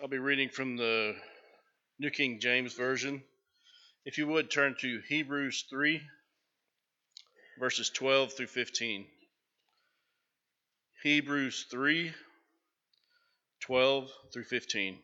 I'll 0.00 0.06
be 0.06 0.18
reading 0.18 0.48
from 0.48 0.76
the 0.76 1.16
New 1.98 2.10
King 2.10 2.38
James 2.38 2.72
Version. 2.72 3.20
If 4.04 4.16
you 4.16 4.28
would 4.28 4.48
turn 4.48 4.76
to 4.80 5.00
Hebrews 5.08 5.64
3, 5.68 6.00
verses 7.58 7.90
12 7.90 8.32
through 8.32 8.46
15. 8.46 9.06
Hebrews 11.02 11.66
3, 11.68 12.12
12 13.58 14.10
through 14.32 14.44
15. 14.44 14.98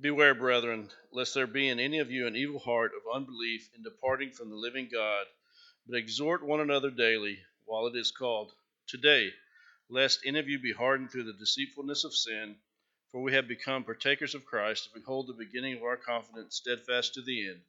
Beware, 0.00 0.36
brethren, 0.36 0.88
lest 1.10 1.34
there 1.34 1.48
be 1.48 1.66
in 1.66 1.80
any 1.80 1.98
of 1.98 2.12
you 2.12 2.28
an 2.28 2.36
evil 2.36 2.60
heart 2.60 2.92
of 2.94 3.16
unbelief 3.16 3.68
in 3.76 3.82
departing 3.82 4.30
from 4.30 4.50
the 4.50 4.56
living 4.56 4.88
God, 4.92 5.26
but 5.88 5.96
exhort 5.96 6.46
one 6.46 6.60
another 6.60 6.92
daily, 6.92 7.38
while 7.64 7.88
it 7.88 7.96
is 7.96 8.12
called 8.12 8.52
today 8.86 9.32
lest 9.90 10.20
any 10.24 10.38
of 10.38 10.48
you 10.48 10.58
be 10.58 10.72
hardened 10.72 11.10
through 11.10 11.24
the 11.24 11.32
deceitfulness 11.32 12.04
of 12.04 12.14
sin. 12.14 12.56
For 13.10 13.20
we 13.20 13.32
have 13.32 13.48
become 13.48 13.82
partakers 13.82 14.36
of 14.36 14.44
Christ 14.44 14.86
if 14.86 14.94
we 14.94 15.02
hold 15.02 15.26
the 15.26 15.32
beginning 15.44 15.76
of 15.76 15.82
our 15.82 15.96
confidence 15.96 16.56
steadfast 16.56 17.14
to 17.14 17.22
the 17.22 17.48
end. 17.48 17.60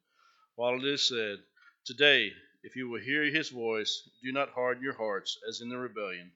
While 0.54 0.76
it 0.76 0.84
is 0.84 1.08
said, 1.08 1.38
Today, 1.84 2.32
if 2.62 2.76
you 2.76 2.88
will 2.88 3.00
hear 3.00 3.24
his 3.24 3.48
voice, 3.48 4.08
do 4.22 4.30
not 4.30 4.50
harden 4.50 4.84
your 4.84 4.94
hearts 4.94 5.36
as 5.48 5.60
in 5.60 5.68
the 5.68 5.76
rebellion. 5.76 6.30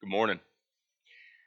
Good 0.00 0.10
morning. 0.10 0.38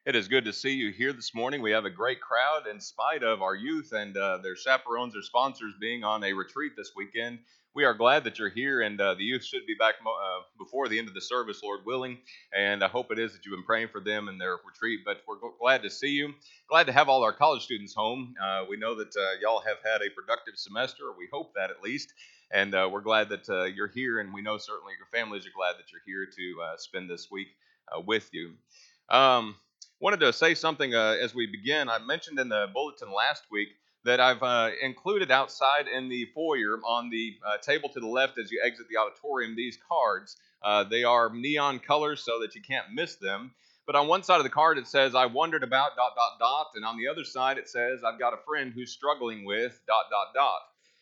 It 0.05 0.15
is 0.15 0.27
good 0.27 0.45
to 0.45 0.54
see 0.54 0.73
you 0.73 0.91
here 0.91 1.13
this 1.13 1.34
morning. 1.34 1.62
We 1.62 1.71
have 1.71 1.85
a 1.85 1.90
great 1.90 2.20
crowd 2.20 2.67
in 2.67 2.81
spite 2.81 3.23
of 3.23 3.41
our 3.41 3.55
youth 3.55 3.93
and 3.93 4.17
uh, 4.17 4.40
their 4.40 4.57
chaperones 4.57 5.15
or 5.15 5.21
sponsors 5.21 5.73
being 5.79 6.04
on 6.04 6.23
a 6.23 6.34
retreat 6.34 6.73
this 6.76 6.91
weekend 6.95 7.40
we 7.75 7.83
are 7.85 7.93
glad 7.93 8.23
that 8.23 8.39
you're 8.39 8.49
here, 8.49 8.81
and 8.81 8.99
uh, 8.99 9.13
the 9.13 9.23
youth 9.23 9.43
should 9.45 9.65
be 9.67 9.75
back 9.75 9.95
uh, 10.01 10.41
before 10.57 10.87
the 10.87 10.97
end 10.97 11.07
of 11.07 11.13
the 11.13 11.21
service, 11.21 11.61
Lord 11.63 11.81
willing. 11.85 12.17
And 12.51 12.83
I 12.83 12.87
hope 12.87 13.11
it 13.11 13.19
is 13.19 13.33
that 13.33 13.45
you've 13.45 13.55
been 13.55 13.63
praying 13.63 13.89
for 13.89 14.01
them 14.01 14.27
and 14.27 14.41
their 14.41 14.57
retreat. 14.65 15.01
But 15.05 15.21
we're 15.27 15.37
glad 15.59 15.84
to 15.84 15.89
see 15.89 16.09
you. 16.09 16.34
Glad 16.67 16.87
to 16.87 16.93
have 16.93 17.09
all 17.09 17.23
our 17.23 17.34
college 17.34 17.63
students 17.63 17.93
home. 17.93 18.34
Uh, 18.43 18.65
we 18.67 18.77
know 18.77 18.95
that 18.95 19.15
uh, 19.15 19.39
y'all 19.41 19.61
have 19.61 19.77
had 19.84 20.01
a 20.01 20.09
productive 20.09 20.55
semester, 20.55 21.03
or 21.05 21.17
we 21.17 21.27
hope 21.31 21.53
that 21.55 21.70
at 21.70 21.84
least. 21.84 22.11
And 22.51 22.73
uh, 22.73 22.89
we're 22.91 23.01
glad 23.01 23.29
that 23.29 23.48
uh, 23.48 23.65
you're 23.65 23.87
here, 23.87 24.20
and 24.20 24.33
we 24.33 24.41
know 24.41 24.57
certainly 24.57 24.93
your 24.98 25.07
families 25.07 25.45
are 25.45 25.51
glad 25.55 25.73
that 25.73 25.91
you're 25.91 26.01
here 26.05 26.26
to 26.26 26.77
spend 26.77 27.09
this 27.09 27.29
week 27.29 27.49
with 28.05 28.29
you. 28.33 28.54
Um, 29.09 29.55
wanted 29.99 30.21
to 30.21 30.33
say 30.33 30.55
something 30.55 30.95
as 30.95 31.35
we 31.35 31.45
begin. 31.45 31.87
I 31.87 31.99
mentioned 31.99 32.39
in 32.39 32.49
the 32.49 32.67
bulletin 32.73 33.13
last 33.13 33.43
week 33.51 33.70
that 34.10 34.20
I've 34.20 34.41
uh, 34.41 34.71
included 34.82 35.29
outside 35.29 35.85
in 35.88 36.10
the 36.10 36.26
foyer 36.34 36.79
on 36.84 37.12
the 37.12 37.38
uh, 37.46 37.57
table 37.60 37.90
to 37.90 37.99
the 37.99 38.07
left 38.07 38.40
as 38.40 38.51
you 38.51 38.60
exit 38.66 38.88
the 38.90 38.98
auditorium 38.98 39.55
these 39.55 39.77
cards. 39.88 40.35
Uh, 40.63 40.84
they 40.84 41.04
are 41.04 41.29
neon 41.32 41.77
colors 41.77 42.24
so 42.24 42.40
that 42.41 42.55
you 42.55 42.62
can't 42.62 42.91
miss 42.91 43.18
them. 43.18 43.51
But 43.85 43.96
on 43.96 44.07
one 44.07 44.24
side 44.24 44.38
of 44.38 44.43
the 44.46 44.49
card 44.49 44.79
it 44.79 44.88
says, 44.88 45.13
I 45.13 45.27
wondered 45.27 45.62
about 45.62 45.96
dot 45.96 46.13
dot 46.16 46.40
dot. 46.40 46.71
And 46.74 46.84
on 46.84 46.98
the 46.98 47.07
other 47.07 47.24
side 47.24 47.60
it 47.60 47.70
says, 47.70 48.04
I've 48.04 48.18
got 48.18 48.34
a 48.34 48.43
friend 48.48 48.74
who's 48.74 48.91
struggling 48.91 49.46
with 49.46 49.79
dot 49.85 50.05
dot 50.10 50.34
dot. 50.34 50.62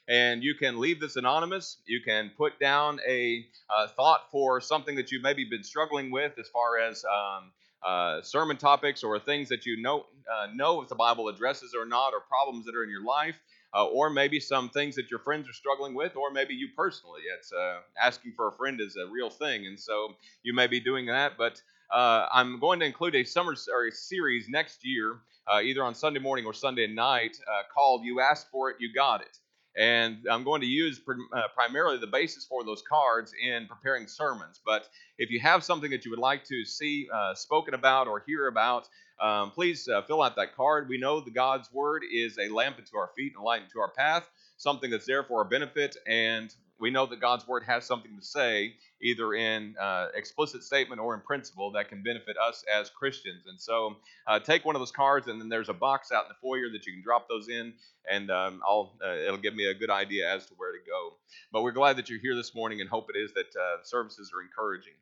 And 0.10 0.44
you 0.44 0.56
can 0.56 0.78
leave 0.78 1.00
this 1.00 1.16
anonymous. 1.16 1.78
You 1.86 2.02
can 2.02 2.32
put 2.38 2.60
down 2.60 3.00
a 3.08 3.46
uh, 3.70 3.88
thought 3.88 4.24
for 4.34 4.60
something 4.60 4.98
that 4.98 5.14
you've 5.14 5.24
maybe 5.24 5.46
been 5.46 5.64
struggling 5.64 6.12
with 6.12 6.38
as 6.38 6.50
far 6.50 6.78
as 6.78 7.06
um, 7.06 7.52
uh, 7.88 8.22
sermon 8.22 8.58
topics 8.58 9.04
or 9.04 9.18
things 9.20 9.50
that 9.50 9.66
you 9.66 9.82
know 9.82 10.06
uh, 10.32 10.48
know 10.54 10.82
if 10.82 10.90
the 10.90 10.96
Bible 10.96 11.30
addresses 11.30 11.74
or 11.74 11.86
not, 11.86 12.14
or 12.14 12.20
problems 12.20 12.66
that 12.66 12.76
are 12.76 12.84
in 12.84 12.90
your 12.90 13.04
life, 13.04 13.36
uh, 13.74 13.86
or 13.86 14.10
maybe 14.10 14.40
some 14.40 14.70
things 14.70 14.96
that 14.96 15.10
your 15.10 15.20
friends 15.20 15.48
are 15.50 15.54
struggling 15.54 15.94
with, 15.94 16.16
or 16.18 16.32
maybe 16.32 16.54
you 16.54 16.68
personally. 16.76 17.22
It's 17.38 17.54
uh, 17.54 17.80
asking 18.02 18.34
for 18.36 18.50
a 18.50 18.52
friend 18.52 18.82
is 18.82 18.98
a 18.98 19.08
real 19.08 19.30
thing, 19.30 19.68
and 19.68 19.80
so 19.80 20.16
you 20.44 20.54
may 20.54 20.68
be 20.68 20.82
doing 20.82 21.06
that. 21.06 21.38
But 21.38 21.62
uh, 21.94 22.28
I'm 22.34 22.60
going 22.60 22.82
to 22.82 22.86
include 22.86 23.16
a 23.16 23.24
summer 23.24 23.56
or 23.74 23.88
a 23.88 23.92
series 23.92 24.50
next 24.50 24.86
year, 24.86 25.20
uh, 25.48 25.62
either 25.62 25.84
on 25.84 25.96
Sunday 25.96 26.20
morning 26.20 26.46
or 26.46 26.54
Sunday 26.54 26.88
night, 26.88 27.38
called 27.74 28.04
"You 28.04 28.20
Asked 28.20 28.48
for 28.52 28.70
It, 28.70 28.78
You 28.80 28.94
Got 28.94 29.22
It." 29.22 29.38
And 29.78 30.26
I'm 30.30 30.44
going 30.44 30.62
to 30.62 30.68
use 30.68 31.00
uh, 31.08 31.42
primarily 31.54 31.98
the 32.00 32.08
basis 32.08 32.46
for 32.46 32.64
those 32.64 32.82
cards 32.82 33.34
in 33.42 33.68
preparing 33.68 34.08
sermons. 34.08 34.60
But 34.66 34.90
if 35.20 35.30
you 35.30 35.40
have 35.40 35.64
something 35.64 35.92
that 35.92 36.04
you 36.04 36.12
would 36.12 36.20
like 36.20 36.44
to 36.46 36.66
see 36.66 37.08
uh, 37.14 37.36
spoken 37.36 37.76
about 37.76 38.08
or 38.08 38.24
hear 38.26 38.48
about, 38.48 38.90
um, 39.22 39.52
please 39.52 39.88
uh, 39.88 40.02
fill 40.04 40.22
out 40.22 40.36
that 40.36 40.56
card. 40.56 40.90
We 40.90 40.98
know 40.98 41.20
the 41.20 41.32
God's 41.32 41.72
Word 41.72 42.04
is 42.12 42.38
a 42.38 42.50
lamp 42.50 42.78
unto 42.78 42.98
our 42.98 43.12
feet 43.16 43.34
and 43.36 43.42
a 43.42 43.46
light 43.46 43.64
unto 43.64 43.80
our 43.80 43.92
path, 43.92 44.30
something 44.58 44.90
that's 44.90 45.06
there 45.06 45.24
for 45.24 45.40
our 45.40 45.46
benefit. 45.46 45.96
And 46.08 46.54
we 46.80 46.92
know 46.92 47.06
that 47.08 47.20
God's 47.20 47.48
Word 47.48 47.64
has 47.64 47.86
something 47.86 48.16
to 48.18 48.24
say, 48.24 48.74
either 49.02 49.34
in 49.34 49.76
uh, 49.80 50.08
explicit 50.14 50.64
statement 50.64 51.02
or 51.02 51.14
in 51.14 51.22
principle, 51.22 51.72
that 51.72 51.90
can 51.90 52.04
benefit 52.04 52.38
us 52.38 52.64
as 52.74 52.90
Christians. 52.90 53.46
And 53.48 53.60
so 53.60 53.98
uh, 54.28 54.40
take 54.40 54.66
one 54.66 54.76
of 54.76 54.82
those 54.82 54.92
cards, 54.92 55.28
and 55.28 55.42
then 55.42 55.50
there's 55.50 55.70
a 55.70 55.74
box 55.74 56.12
out 56.12 56.26
in 56.26 56.30
the 56.30 56.36
foyer 56.42 56.70
that 56.72 56.86
you 56.86 56.94
can 56.94 57.02
drop 57.02 57.28
those 57.28 57.50
in, 57.50 57.74
and 58.12 58.30
um, 58.30 58.62
uh, 58.68 58.86
it'll 59.16 59.38
give 59.38 59.56
me 59.56 59.66
a 59.66 59.74
good 59.74 59.90
idea 59.90 60.32
as 60.32 60.46
to 60.48 60.54
where 60.56 60.72
to 60.72 60.80
go. 60.86 61.14
But 61.52 61.64
we're 61.64 61.72
glad 61.72 61.98
that 61.98 62.10
you're 62.10 62.20
here 62.20 62.36
this 62.36 62.54
morning 62.54 62.82
and 62.82 62.90
hope 62.90 63.10
it 63.14 63.18
is 63.18 63.34
that 63.34 63.60
uh, 63.60 63.84
services 63.84 64.32
are 64.36 64.42
encouraging. 64.42 64.94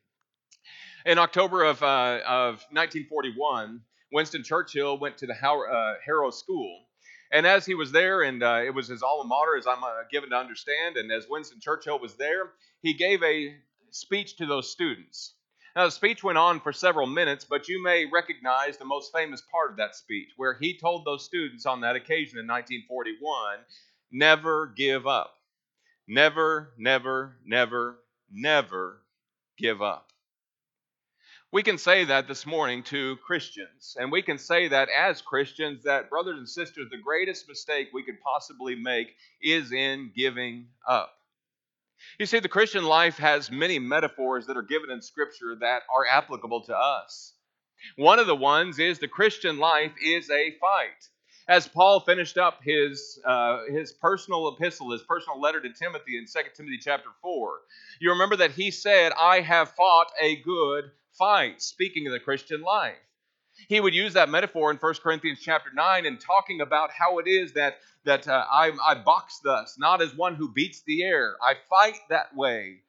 In 1.05 1.19
October 1.19 1.63
of, 1.63 1.83
uh, 1.83 2.21
of 2.25 2.65
1941, 2.71 3.81
Winston 4.11 4.43
Churchill 4.43 4.97
went 4.97 5.17
to 5.19 5.27
the 5.27 5.33
uh, 5.33 5.93
Harrow 6.03 6.31
School. 6.31 6.81
And 7.35 7.45
as 7.45 7.65
he 7.65 7.75
was 7.75 7.91
there, 7.91 8.21
and 8.21 8.41
uh, 8.41 8.61
it 8.65 8.73
was 8.73 8.87
his 8.87 9.03
alma 9.03 9.27
mater, 9.27 9.57
as 9.57 9.67
I'm 9.67 9.83
uh, 9.83 10.03
given 10.09 10.29
to 10.29 10.37
understand, 10.37 10.95
and 10.95 11.11
as 11.11 11.27
Winston 11.29 11.59
Churchill 11.59 11.99
was 11.99 12.15
there, 12.15 12.53
he 12.81 12.93
gave 12.93 13.21
a 13.23 13.53
speech 13.91 14.37
to 14.37 14.45
those 14.45 14.71
students. 14.71 15.33
Now, 15.75 15.83
the 15.83 15.91
speech 15.91 16.23
went 16.23 16.37
on 16.37 16.61
for 16.61 16.71
several 16.71 17.07
minutes, 17.07 17.43
but 17.43 17.67
you 17.67 17.83
may 17.83 18.05
recognize 18.05 18.77
the 18.77 18.85
most 18.85 19.11
famous 19.13 19.43
part 19.51 19.71
of 19.71 19.75
that 19.75 19.97
speech, 19.97 20.29
where 20.37 20.57
he 20.57 20.77
told 20.77 21.03
those 21.03 21.25
students 21.25 21.65
on 21.65 21.81
that 21.81 21.97
occasion 21.97 22.39
in 22.39 22.47
1941 22.47 23.59
never 24.13 24.67
give 24.67 25.05
up. 25.05 25.35
Never, 26.07 26.71
never, 26.77 27.35
never, 27.45 27.99
never 28.31 29.01
give 29.57 29.81
up. 29.81 30.04
We 31.55 31.63
can 31.63 31.77
say 31.77 32.03
that 32.03 32.27
this 32.27 32.45
morning 32.45 32.83
to 32.83 33.15
Christians, 33.25 33.95
and 33.97 34.11
we 34.11 34.21
can 34.21 34.37
say 34.37 34.67
that 34.67 34.89
as 34.89 35.21
Christians, 35.21 35.85
that 35.85 36.09
brothers 36.09 36.37
and 36.37 36.49
sisters, 36.49 36.87
the 36.91 36.97
greatest 36.97 37.47
mistake 37.47 37.91
we 37.93 38.03
could 38.03 38.19
possibly 38.19 38.75
make 38.75 39.15
is 39.41 39.71
in 39.71 40.11
giving 40.13 40.67
up. 40.85 41.13
You 42.19 42.25
see, 42.25 42.39
the 42.39 42.49
Christian 42.49 42.83
life 42.83 43.17
has 43.19 43.49
many 43.49 43.79
metaphors 43.79 44.47
that 44.47 44.57
are 44.57 44.63
given 44.63 44.91
in 44.91 45.01
Scripture 45.01 45.55
that 45.61 45.83
are 45.89 46.05
applicable 46.05 46.63
to 46.63 46.77
us. 46.77 47.35
One 47.95 48.19
of 48.19 48.27
the 48.27 48.35
ones 48.35 48.77
is 48.77 48.99
the 48.99 49.07
Christian 49.07 49.57
life 49.57 49.93
is 50.03 50.29
a 50.29 50.57
fight. 50.59 51.07
As 51.47 51.69
Paul 51.69 52.01
finished 52.01 52.37
up 52.37 52.59
his, 52.63 53.17
uh, 53.23 53.59
his 53.71 53.93
personal 53.93 54.49
epistle, 54.49 54.91
his 54.91 55.03
personal 55.03 55.39
letter 55.39 55.61
to 55.61 55.71
Timothy 55.71 56.17
in 56.17 56.25
2 56.25 56.49
Timothy 56.53 56.79
chapter 56.81 57.11
4, 57.21 57.51
you 58.01 58.09
remember 58.09 58.35
that 58.35 58.51
he 58.51 58.71
said, 58.71 59.13
I 59.17 59.39
have 59.39 59.69
fought 59.69 60.11
a 60.19 60.35
good 60.41 60.91
fight, 61.17 61.61
speaking 61.61 62.07
of 62.07 62.13
the 62.13 62.19
Christian 62.19 62.61
life. 62.61 62.95
He 63.69 63.79
would 63.79 63.93
use 63.93 64.13
that 64.13 64.29
metaphor 64.29 64.71
in 64.71 64.77
1 64.77 64.93
Corinthians 64.95 65.39
chapter 65.41 65.69
9 65.73 66.05
and 66.05 66.19
talking 66.19 66.61
about 66.61 66.91
how 66.91 67.19
it 67.19 67.27
is 67.27 67.53
that, 67.53 67.77
that 68.03 68.27
uh, 68.27 68.45
I, 68.51 68.71
I 68.83 68.95
box 68.95 69.39
thus, 69.43 69.77
not 69.79 70.01
as 70.01 70.13
one 70.13 70.35
who 70.35 70.51
beats 70.51 70.81
the 70.81 71.03
air. 71.03 71.35
I 71.41 71.55
fight 71.69 71.99
that 72.09 72.35
way. 72.35 72.81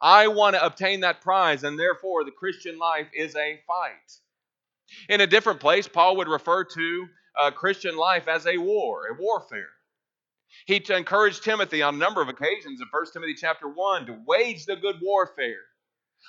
I 0.00 0.28
want 0.28 0.56
to 0.56 0.64
obtain 0.64 1.00
that 1.00 1.20
prize, 1.20 1.62
and 1.62 1.78
therefore 1.78 2.24
the 2.24 2.30
Christian 2.30 2.78
life 2.78 3.08
is 3.14 3.36
a 3.36 3.60
fight. 3.66 4.18
In 5.08 5.20
a 5.20 5.26
different 5.26 5.60
place, 5.60 5.88
Paul 5.88 6.16
would 6.16 6.28
refer 6.28 6.64
to 6.64 7.06
uh, 7.38 7.50
Christian 7.50 7.96
life 7.96 8.28
as 8.28 8.46
a 8.46 8.58
war, 8.58 9.06
a 9.08 9.20
warfare. 9.20 9.70
He 10.66 10.82
encouraged 10.88 11.42
Timothy 11.42 11.82
on 11.82 11.96
a 11.96 11.98
number 11.98 12.22
of 12.22 12.28
occasions 12.28 12.80
in 12.80 12.86
1 12.90 13.06
Timothy 13.12 13.34
chapter 13.34 13.68
1 13.68 14.06
to 14.06 14.18
wage 14.26 14.66
the 14.66 14.76
good 14.76 14.96
warfare 15.02 15.62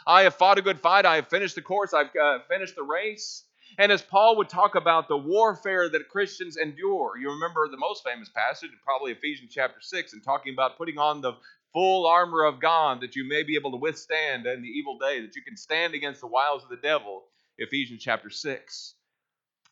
I 0.07 0.23
have 0.23 0.35
fought 0.35 0.57
a 0.57 0.61
good 0.61 0.80
fight. 0.80 1.06
I 1.06 1.15
have 1.15 1.30
finished 1.30 1.56
the 1.56 1.62
course. 1.62 1.94
I've 1.94 2.15
uh, 2.15 2.39
finished 2.50 2.75
the 2.75 2.83
race. 2.83 3.44
And 3.77 3.92
as 3.92 4.01
Paul 4.01 4.38
would 4.38 4.50
talk 4.50 4.75
about 4.75 5.07
the 5.07 5.18
warfare 5.18 5.89
that 5.89 6.09
Christians 6.09 6.57
endure, 6.57 7.18
you 7.18 7.30
remember 7.31 7.68
the 7.68 7.77
most 7.77 8.03
famous 8.03 8.30
passage, 8.30 8.69
probably 8.83 9.12
Ephesians 9.12 9.51
chapter 9.53 9.81
6, 9.81 10.13
and 10.13 10.24
talking 10.24 10.53
about 10.53 10.77
putting 10.77 10.97
on 10.97 11.21
the 11.21 11.33
full 11.74 12.07
armor 12.07 12.44
of 12.44 12.62
God 12.62 13.01
that 13.01 13.15
you 13.15 13.27
may 13.27 13.44
be 13.44 13.56
able 13.56 13.71
to 13.71 13.77
withstand 13.77 14.45
in 14.45 14.62
the 14.62 14.69
evil 14.69 14.97
day, 14.97 15.19
that 15.21 15.36
you 15.36 15.42
can 15.42 15.57
stand 15.57 15.94
against 15.94 16.21
the 16.21 16.27
wiles 16.27 16.63
of 16.63 16.69
the 16.69 16.77
devil, 16.77 17.24
Ephesians 17.57 18.01
chapter 18.01 18.30
6. 18.30 18.94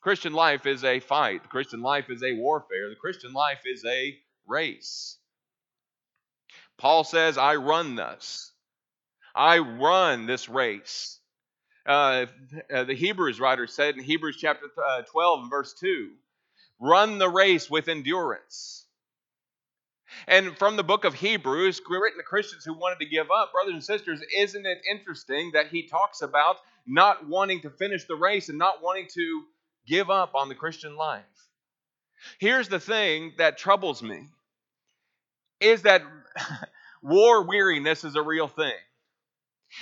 Christian 0.02 0.34
life 0.34 0.66
is 0.66 0.84
a 0.84 1.00
fight. 1.00 1.44
The 1.44 1.50
Christian 1.50 1.82
life 1.82 2.10
is 2.10 2.24
a 2.24 2.34
warfare. 2.34 2.90
The 2.90 2.96
Christian 2.96 3.32
life 3.32 3.62
is 3.66 3.86
a 3.86 4.18
race. 4.46 5.18
Paul 6.78 7.06
says, 7.06 7.38
I 7.38 7.56
run 7.56 7.96
thus. 7.96 8.53
I 9.36 9.60
run 9.60 10.26
this 10.26 10.48
race. 10.50 11.20
Uh, 11.86 12.28
uh, 12.74 12.84
the 12.86 12.94
Hebrews 12.94 13.40
writer 13.40 13.68
said 13.68 13.96
in 13.96 14.04
Hebrews 14.04 14.38
chapter 14.40 14.68
uh, 14.88 15.02
12 15.02 15.50
verse 15.50 15.74
2 15.74 16.12
run 16.80 17.18
the 17.18 17.30
race 17.30 17.70
with 17.70 17.88
endurance. 17.88 18.86
And 20.28 20.58
from 20.58 20.76
the 20.76 20.84
book 20.84 21.06
of 21.06 21.14
Hebrews, 21.14 21.82
written 21.90 22.20
to 22.20 22.24
Christians 22.24 22.64
who 22.64 22.74
wanted 22.74 23.00
to 23.00 23.06
give 23.10 23.32
up, 23.32 23.52
brothers 23.52 23.74
and 23.74 23.84
sisters, 23.84 24.22
isn't 24.36 24.66
it 24.66 24.80
interesting 24.90 25.52
that 25.54 25.68
he 25.68 25.88
talks 25.88 26.22
about 26.22 26.58
not 26.86 27.28
wanting 27.28 27.62
to 27.62 27.70
finish 27.70 28.06
the 28.06 28.16
race 28.16 28.50
and 28.50 28.58
not 28.58 28.84
wanting 28.84 29.08
to 29.14 29.44
give 29.88 30.10
up 30.10 30.36
on 30.36 30.50
the 30.50 30.56
Christian 30.56 30.96
life? 30.96 31.24
Here's 32.40 32.70
the 32.70 32.80
thing 32.80 33.34
that 33.38 33.58
troubles 33.58 34.02
me 34.04 34.28
is 35.60 35.82
that 35.84 36.04
war 37.02 37.44
weariness 37.44 38.04
is 38.04 38.16
a 38.16 38.22
real 38.22 38.48
thing. 38.48 38.74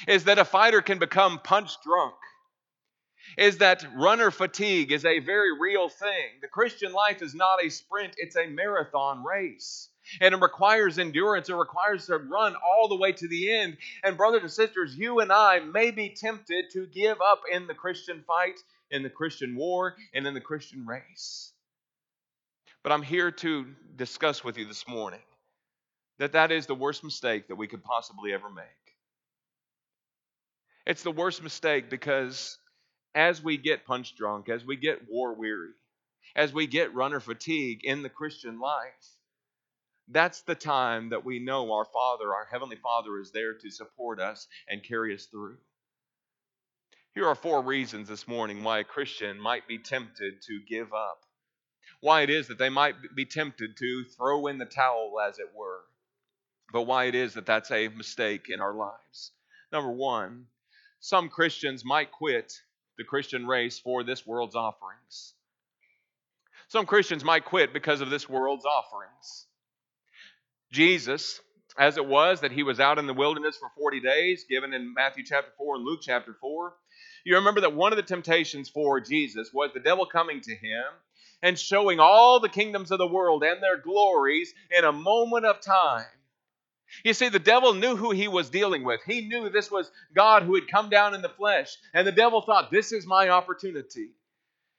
Is 0.08 0.26
that 0.26 0.40
a 0.40 0.46
fighter 0.46 0.82
can 0.82 1.00
become 1.00 1.40
punch 1.40 1.72
drunk 1.84 2.16
is 3.38 3.60
that 3.60 3.86
runner 3.96 4.32
fatigue 4.32 4.92
is 4.92 5.06
a 5.06 5.20
very 5.20 5.58
real 5.58 5.90
thing. 5.90 6.40
The 6.42 6.48
Christian 6.48 6.92
life 6.92 7.22
is 7.22 7.34
not 7.34 7.64
a 7.64 7.70
sprint, 7.70 8.14
it's 8.18 8.36
a 8.36 8.48
marathon 8.48 9.24
race. 9.24 9.90
And 10.20 10.34
it 10.34 10.42
requires 10.42 10.98
endurance. 10.98 11.48
It 11.48 11.54
requires 11.54 12.08
to 12.08 12.18
run 12.18 12.56
all 12.56 12.88
the 12.88 12.98
way 12.98 13.12
to 13.14 13.28
the 13.28 13.54
end. 13.54 13.78
And, 14.04 14.18
brothers 14.18 14.42
and 14.42 14.52
sisters, 14.52 14.98
you 14.98 15.20
and 15.20 15.32
I 15.32 15.60
may 15.60 15.92
be 15.92 16.10
tempted 16.10 16.72
to 16.74 16.88
give 16.88 17.18
up 17.22 17.44
in 17.50 17.68
the 17.68 17.76
Christian 17.76 18.24
fight, 18.26 18.60
in 18.90 19.04
the 19.04 19.10
Christian 19.10 19.56
war, 19.56 19.96
and 20.14 20.26
in 20.26 20.34
the 20.34 20.42
Christian 20.42 20.86
race. 20.88 21.54
But 22.84 22.92
I'm 22.92 23.04
here 23.04 23.32
to 23.32 23.68
discuss 23.96 24.44
with 24.44 24.58
you 24.58 24.66
this 24.66 24.88
morning 24.88 25.22
that 26.18 26.32
that 26.32 26.52
is 26.52 26.66
the 26.66 26.76
worst 26.76 27.04
mistake 27.04 27.48
that 27.48 27.56
we 27.56 27.68
could 27.68 27.84
possibly 27.84 28.34
ever 28.34 28.50
make. 28.50 28.81
It's 30.86 31.04
the 31.04 31.12
worst 31.12 31.44
mistake 31.44 31.90
because 31.90 32.58
as 33.14 33.44
we 33.44 33.58
get 33.58 33.86
punch 33.86 34.16
drunk, 34.16 34.50
as 34.50 34.66
we 34.66 34.76
get 34.76 35.10
war 35.10 35.34
weary, 35.36 35.74
as 36.36 36.54
we 36.54 36.66
get 36.66 36.96
runner 36.96 37.20
fatigue 37.20 37.82
in 37.84 38.02
the 38.02 38.10
Christian 38.10 38.60
life, 38.60 39.18
that's 40.08 40.42
the 40.42 40.56
time 40.56 41.10
that 41.10 41.24
we 41.24 41.40
know 41.40 41.72
our 41.72 41.86
Father, 41.86 42.34
our 42.34 42.48
Heavenly 42.52 42.78
Father, 42.78 43.20
is 43.20 43.32
there 43.32 43.54
to 43.54 43.70
support 43.70 44.20
us 44.20 44.48
and 44.68 44.84
carry 44.84 45.14
us 45.14 45.26
through. 45.26 45.58
Here 47.14 47.28
are 47.28 47.36
four 47.36 47.62
reasons 47.62 48.08
this 48.08 48.28
morning 48.28 48.64
why 48.64 48.80
a 48.80 48.84
Christian 48.84 49.40
might 49.40 49.68
be 49.68 49.78
tempted 49.78 50.42
to 50.48 50.62
give 50.68 50.94
up. 50.94 51.26
Why 52.00 52.22
it 52.22 52.30
is 52.30 52.48
that 52.48 52.58
they 52.58 52.70
might 52.70 52.96
be 53.16 53.26
tempted 53.26 53.78
to 53.78 54.04
throw 54.18 54.48
in 54.48 54.58
the 54.58 54.66
towel, 54.66 55.20
as 55.20 55.38
it 55.38 55.50
were. 55.56 55.82
But 56.74 56.84
why 56.84 57.06
it 57.06 57.16
is 57.16 57.36
that 57.36 57.46
that's 57.46 57.70
a 57.70 57.90
mistake 57.90 58.48
in 58.50 58.62
our 58.62 58.74
lives. 58.74 59.32
Number 59.72 59.92
one, 59.92 60.48
some 61.02 61.30
Christians 61.30 61.84
might 61.84 62.12
quit 62.12 62.54
the 62.98 63.04
Christian 63.04 63.48
race 63.48 63.80
for 63.80 64.04
this 64.04 64.26
world's 64.26 64.56
offerings. 64.56 65.34
Some 66.68 66.86
Christians 66.86 67.24
might 67.24 67.44
quit 67.44 67.74
because 67.74 68.02
of 68.02 68.12
this 68.12 68.30
world's 68.30 68.66
offerings. 68.66 69.48
Jesus, 70.72 71.42
as 71.78 71.98
it 71.98 72.06
was 72.06 72.42
that 72.42 72.52
he 72.52 72.62
was 72.62 72.80
out 72.80 73.00
in 73.00 73.08
the 73.08 73.16
wilderness 73.16 73.58
for 73.58 73.70
40 73.78 74.00
days, 74.00 74.46
given 74.48 74.74
in 74.74 74.94
Matthew 74.94 75.26
chapter 75.26 75.52
4 75.58 75.78
and 75.78 75.86
Luke 75.86 76.02
chapter 76.04 76.36
4, 76.40 76.74
you 77.26 77.36
remember 77.36 77.62
that 77.62 77.74
one 77.74 77.92
of 77.92 77.98
the 77.98 78.04
temptations 78.04 78.70
for 78.70 79.02
Jesus 79.02 79.50
was 79.52 79.72
the 79.74 79.80
devil 79.80 80.06
coming 80.06 80.40
to 80.42 80.56
him 80.56 80.84
and 81.42 81.58
showing 81.58 82.00
all 82.00 82.40
the 82.40 82.48
kingdoms 82.48 82.92
of 82.92 83.00
the 83.00 83.08
world 83.08 83.44
and 83.44 83.62
their 83.62 83.78
glories 83.78 84.54
in 84.70 84.86
a 84.86 84.92
moment 84.92 85.46
of 85.46 85.62
time. 85.62 86.06
You 87.04 87.14
see, 87.14 87.30
the 87.30 87.40
devil 87.40 87.74
knew 87.74 87.96
who 87.96 88.12
he 88.12 88.28
was 88.28 88.50
dealing 88.50 88.84
with. 88.84 89.02
He 89.06 89.28
knew 89.28 89.50
this 89.50 89.72
was 89.72 89.92
God 90.14 90.44
who 90.44 90.56
had 90.56 90.68
come 90.70 90.90
down 90.90 91.14
in 91.14 91.22
the 91.22 91.30
flesh. 91.30 91.76
And 91.94 92.06
the 92.06 92.12
devil 92.12 92.42
thought, 92.42 92.72
this 92.72 92.92
is 92.92 93.06
my 93.06 93.30
opportunity. 93.30 94.10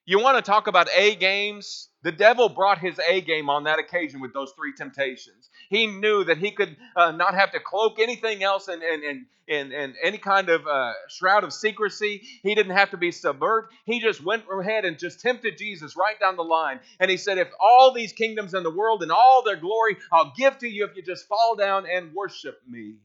You 0.05 0.19
want 0.19 0.45
to 0.45 0.51
talk 0.51 0.67
about 0.67 0.89
A 0.97 1.15
games? 1.15 1.89
The 2.03 2.11
devil 2.11 2.49
brought 2.49 2.79
his 2.79 2.99
A 2.99 3.21
game 3.21 3.49
on 3.49 3.65
that 3.65 3.79
occasion 3.79 4.21
with 4.21 4.33
those 4.35 4.51
three 4.53 4.73
temptations. 4.73 5.49
He 5.69 5.87
knew 5.87 6.25
that 6.25 6.39
he 6.39 6.51
could 6.51 6.77
uh, 6.97 7.13
not 7.13 7.35
have 7.35 7.53
to 7.53 7.61
cloak 7.61 8.01
anything 8.01 8.43
else 8.43 8.67
in, 8.67 8.83
in, 8.83 9.05
in, 9.05 9.27
in, 9.47 9.73
in 9.73 9.95
any 10.03 10.19
kind 10.19 10.49
of 10.49 10.67
uh, 10.67 10.93
shroud 11.09 11.45
of 11.45 11.53
secrecy. 11.53 12.23
He 12.43 12.57
didn't 12.57 12.77
have 12.77 12.91
to 12.91 12.97
be 12.97 13.13
subvert. 13.13 13.71
He 13.85 14.01
just 14.01 14.25
went 14.25 14.43
ahead 14.53 14.85
and 14.85 14.99
just 14.99 15.21
tempted 15.21 15.57
Jesus 15.57 15.97
right 15.97 16.19
down 16.19 16.35
the 16.35 16.43
line. 16.43 16.81
And 16.99 17.09
he 17.09 17.17
said, 17.17 17.39
If 17.39 17.49
all 17.61 17.95
these 17.95 18.13
kingdoms 18.13 18.55
in 18.55 18.65
the 18.65 18.71
world 18.71 19.05
and 19.05 19.13
all 19.13 19.45
their 19.45 19.57
glory 19.57 19.97
I'll 20.11 20.33
give 20.37 20.59
to 20.59 20.69
you 20.69 20.85
if 20.85 20.97
you 20.97 21.03
just 21.03 21.29
fall 21.29 21.55
down 21.55 21.87
and 21.89 22.13
worship 22.13 22.61
me. 22.69 22.97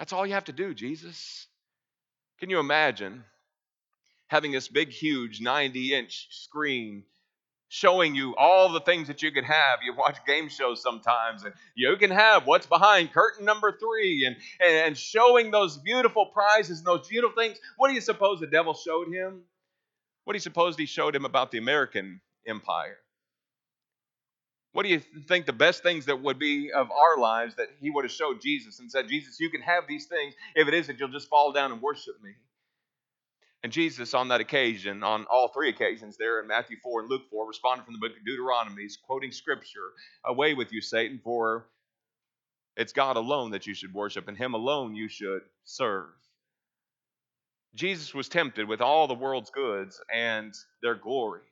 That's 0.00 0.12
all 0.12 0.26
you 0.26 0.34
have 0.34 0.44
to 0.46 0.52
do, 0.52 0.74
Jesus. 0.74 1.46
Can 2.40 2.50
you 2.50 2.58
imagine 2.58 3.24
having 4.28 4.52
this 4.52 4.68
big, 4.68 4.90
huge 4.90 5.40
90 5.40 5.94
inch 5.94 6.28
screen 6.30 7.04
showing 7.68 8.14
you 8.14 8.34
all 8.36 8.72
the 8.72 8.80
things 8.80 9.08
that 9.08 9.22
you 9.22 9.32
could 9.32 9.44
have. 9.44 9.80
You 9.84 9.94
watch 9.94 10.18
game 10.26 10.48
shows 10.48 10.82
sometimes, 10.82 11.44
and 11.44 11.52
you 11.74 11.96
can 11.96 12.10
have 12.10 12.46
what's 12.46 12.66
behind 12.66 13.12
curtain 13.12 13.44
number 13.44 13.72
three, 13.72 14.24
and, 14.26 14.36
and 14.64 14.96
showing 14.96 15.50
those 15.50 15.76
beautiful 15.78 16.26
prizes 16.26 16.78
and 16.78 16.86
those 16.86 17.08
beautiful 17.08 17.40
things. 17.40 17.58
What 17.76 17.88
do 17.88 17.94
you 17.94 18.00
suppose 18.00 18.40
the 18.40 18.46
devil 18.46 18.74
showed 18.74 19.12
him? 19.12 19.42
What 20.24 20.32
do 20.32 20.36
you 20.36 20.40
suppose 20.40 20.76
he 20.76 20.86
showed 20.86 21.14
him 21.14 21.24
about 21.24 21.50
the 21.50 21.58
American 21.58 22.20
empire? 22.46 22.98
What 24.72 24.82
do 24.82 24.90
you 24.90 25.00
think 25.26 25.46
the 25.46 25.54
best 25.54 25.82
things 25.82 26.04
that 26.06 26.22
would 26.22 26.38
be 26.38 26.70
of 26.70 26.90
our 26.90 27.16
lives 27.16 27.54
that 27.54 27.68
he 27.80 27.90
would 27.90 28.04
have 28.04 28.12
showed 28.12 28.42
Jesus 28.42 28.78
and 28.78 28.90
said, 28.90 29.08
Jesus, 29.08 29.40
you 29.40 29.48
can 29.48 29.62
have 29.62 29.84
these 29.88 30.06
things 30.06 30.34
if 30.54 30.68
it 30.68 30.74
is 30.74 30.88
that 30.88 31.00
you'll 31.00 31.08
just 31.08 31.28
fall 31.28 31.52
down 31.52 31.72
and 31.72 31.80
worship 31.80 32.22
me? 32.22 32.32
And 33.62 33.72
Jesus, 33.72 34.14
on 34.14 34.28
that 34.28 34.40
occasion, 34.40 35.02
on 35.02 35.26
all 35.30 35.48
three 35.48 35.70
occasions 35.70 36.16
there 36.16 36.40
in 36.40 36.46
Matthew 36.46 36.76
4 36.82 37.00
and 37.00 37.10
Luke 37.10 37.22
4, 37.30 37.48
responded 37.48 37.84
from 37.84 37.94
the 37.94 37.98
book 38.00 38.16
of 38.16 38.24
Deuteronomy, 38.24 38.86
quoting 39.06 39.32
scripture 39.32 39.92
Away 40.24 40.54
with 40.54 40.72
you, 40.72 40.80
Satan, 40.80 41.20
for 41.24 41.66
it's 42.76 42.92
God 42.92 43.16
alone 43.16 43.52
that 43.52 43.66
you 43.66 43.74
should 43.74 43.94
worship, 43.94 44.28
and 44.28 44.36
Him 44.36 44.54
alone 44.54 44.94
you 44.94 45.08
should 45.08 45.42
serve. 45.64 46.10
Jesus 47.74 48.14
was 48.14 48.28
tempted 48.28 48.68
with 48.68 48.80
all 48.80 49.06
the 49.06 49.14
world's 49.14 49.50
goods 49.50 50.00
and 50.12 50.54
their 50.82 50.94
glory. 50.94 51.42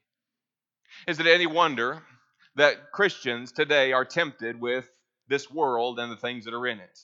Is 1.07 1.21
it 1.21 1.27
any 1.27 1.47
wonder 1.47 2.03
that 2.57 2.93
Christians 2.93 3.53
today 3.53 3.93
are 3.93 4.05
tempted 4.05 4.61
with 4.61 4.89
this 5.29 5.51
world 5.51 5.99
and 5.99 6.13
the 6.13 6.17
things 6.17 6.45
that 6.45 6.55
are 6.55 6.67
in 6.67 6.81
it? 6.81 6.99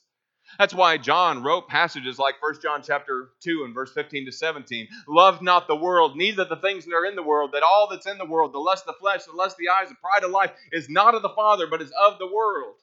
That's 0.59 0.75
why 0.75 0.99
John 0.99 1.43
wrote 1.43 1.69
passages 1.69 2.19
like 2.19 2.43
1 2.43 2.61
John 2.63 2.83
chapter 2.83 3.31
2 3.41 3.65
and 3.65 3.75
verse 3.75 3.93
15 3.93 4.27
to 4.27 4.33
17. 4.33 4.89
Love 5.09 5.43
not 5.43 5.67
the 5.67 5.77
world, 5.77 6.17
neither 6.17 6.45
the 6.45 6.57
things 6.57 6.85
that 6.85 6.95
are 6.95 7.07
in 7.07 7.17
the 7.17 7.23
world, 7.23 7.53
that 7.53 7.63
all 7.63 7.89
that's 7.91 8.07
in 8.07 8.19
the 8.19 8.25
world, 8.25 8.53
the 8.53 8.59
lust 8.59 8.87
of 8.87 8.95
the 8.95 9.01
flesh, 9.01 9.25
the 9.25 9.33
lust 9.33 9.55
of 9.55 9.59
the 9.59 9.69
eyes, 9.69 9.89
the 9.89 9.95
pride 9.97 10.25
of 10.25 10.31
life, 10.31 10.53
is 10.73 10.89
not 10.89 11.15
of 11.15 11.23
the 11.23 11.29
Father, 11.31 11.67
but 11.67 11.83
is 11.83 11.93
of 12.07 12.19
the 12.19 12.27
world. 12.27 12.77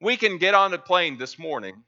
We 0.00 0.16
can 0.16 0.38
get 0.38 0.54
on 0.54 0.74
a 0.74 0.78
plane 0.78 1.18
this 1.18 1.38
morning 1.38 1.82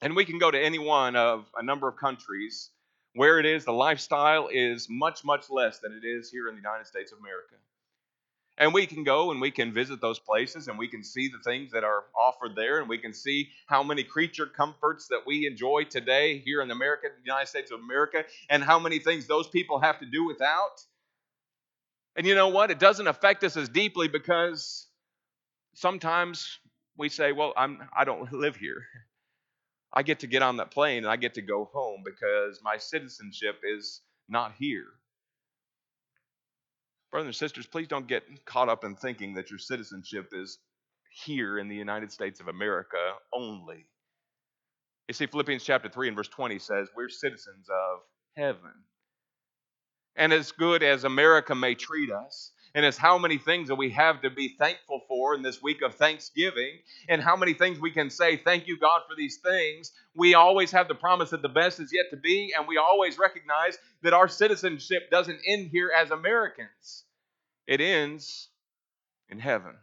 and 0.00 0.14
we 0.14 0.24
can 0.24 0.38
go 0.38 0.50
to 0.50 0.60
any 0.60 0.78
one 0.78 1.16
of 1.16 1.46
a 1.56 1.62
number 1.62 1.88
of 1.88 1.96
countries 1.96 2.70
where 3.14 3.40
it 3.40 3.46
is 3.46 3.64
the 3.64 3.72
lifestyle 3.72 4.48
is 4.52 4.86
much, 4.88 5.24
much 5.24 5.50
less 5.50 5.80
than 5.80 5.92
it 5.92 6.06
is 6.06 6.30
here 6.30 6.48
in 6.48 6.54
the 6.54 6.60
United 6.60 6.86
States 6.86 7.10
of 7.10 7.18
America. 7.18 7.56
And 8.58 8.74
we 8.74 8.86
can 8.86 9.04
go 9.04 9.30
and 9.30 9.40
we 9.40 9.52
can 9.52 9.72
visit 9.72 10.00
those 10.00 10.18
places 10.18 10.66
and 10.66 10.76
we 10.76 10.88
can 10.88 11.04
see 11.04 11.28
the 11.28 11.38
things 11.48 11.70
that 11.70 11.84
are 11.84 12.04
offered 12.18 12.56
there 12.56 12.80
and 12.80 12.88
we 12.88 12.98
can 12.98 13.14
see 13.14 13.50
how 13.66 13.84
many 13.84 14.02
creature 14.02 14.46
comforts 14.46 15.06
that 15.08 15.20
we 15.24 15.46
enjoy 15.46 15.84
today 15.84 16.38
here 16.38 16.60
in 16.60 16.72
America, 16.72 17.06
the 17.08 17.24
United 17.24 17.46
States 17.46 17.70
of 17.70 17.78
America, 17.78 18.24
and 18.50 18.64
how 18.64 18.80
many 18.80 18.98
things 18.98 19.28
those 19.28 19.46
people 19.46 19.78
have 19.78 20.00
to 20.00 20.06
do 20.06 20.26
without. 20.26 20.84
And 22.16 22.26
you 22.26 22.34
know 22.34 22.48
what? 22.48 22.72
It 22.72 22.80
doesn't 22.80 23.06
affect 23.06 23.44
us 23.44 23.56
as 23.56 23.68
deeply 23.68 24.08
because 24.08 24.88
sometimes 25.74 26.58
we 26.96 27.08
say, 27.08 27.30
well, 27.30 27.52
I'm, 27.56 27.88
I 27.96 28.04
don't 28.04 28.32
live 28.32 28.56
here. 28.56 28.82
I 29.92 30.02
get 30.02 30.18
to 30.20 30.26
get 30.26 30.42
on 30.42 30.56
that 30.56 30.72
plane 30.72 31.04
and 31.04 31.06
I 31.06 31.16
get 31.16 31.34
to 31.34 31.42
go 31.42 31.70
home 31.72 32.02
because 32.04 32.60
my 32.62 32.76
citizenship 32.76 33.60
is 33.62 34.00
not 34.28 34.54
here. 34.58 34.86
Brothers 37.10 37.26
and 37.28 37.36
sisters, 37.36 37.66
please 37.66 37.88
don't 37.88 38.06
get 38.06 38.24
caught 38.44 38.68
up 38.68 38.84
in 38.84 38.94
thinking 38.94 39.34
that 39.34 39.50
your 39.50 39.58
citizenship 39.58 40.30
is 40.32 40.58
here 41.24 41.58
in 41.58 41.68
the 41.68 41.74
United 41.74 42.12
States 42.12 42.40
of 42.40 42.48
America 42.48 42.98
only. 43.32 43.86
You 45.08 45.14
see, 45.14 45.26
Philippians 45.26 45.64
chapter 45.64 45.88
3 45.88 46.08
and 46.08 46.16
verse 46.16 46.28
20 46.28 46.58
says, 46.58 46.88
We're 46.94 47.08
citizens 47.08 47.66
of 47.70 48.00
heaven. 48.36 48.72
And 50.16 50.32
as 50.32 50.52
good 50.52 50.82
as 50.82 51.04
America 51.04 51.54
may 51.54 51.74
treat 51.74 52.10
us, 52.10 52.52
and 52.74 52.84
it's 52.84 52.96
how 52.96 53.18
many 53.18 53.38
things 53.38 53.68
that 53.68 53.74
we 53.74 53.90
have 53.90 54.22
to 54.22 54.30
be 54.30 54.56
thankful 54.58 55.00
for 55.08 55.34
in 55.34 55.42
this 55.42 55.62
week 55.62 55.82
of 55.82 55.94
Thanksgiving, 55.94 56.78
and 57.08 57.22
how 57.22 57.36
many 57.36 57.54
things 57.54 57.80
we 57.80 57.90
can 57.90 58.10
say, 58.10 58.36
Thank 58.36 58.66
you, 58.66 58.78
God, 58.78 59.02
for 59.08 59.14
these 59.16 59.38
things, 59.38 59.92
we 60.14 60.34
always 60.34 60.70
have 60.72 60.88
the 60.88 60.94
promise 60.94 61.30
that 61.30 61.42
the 61.42 61.48
best 61.48 61.80
is 61.80 61.92
yet 61.92 62.06
to 62.10 62.16
be, 62.16 62.52
and 62.56 62.66
we 62.66 62.76
always 62.76 63.18
recognize 63.18 63.78
that 64.02 64.12
our 64.12 64.28
citizenship 64.28 65.10
doesn't 65.10 65.40
end 65.46 65.70
here 65.70 65.90
as 65.96 66.10
Americans, 66.10 67.04
it 67.66 67.80
ends 67.80 68.48
in 69.28 69.38
heaven. 69.38 69.74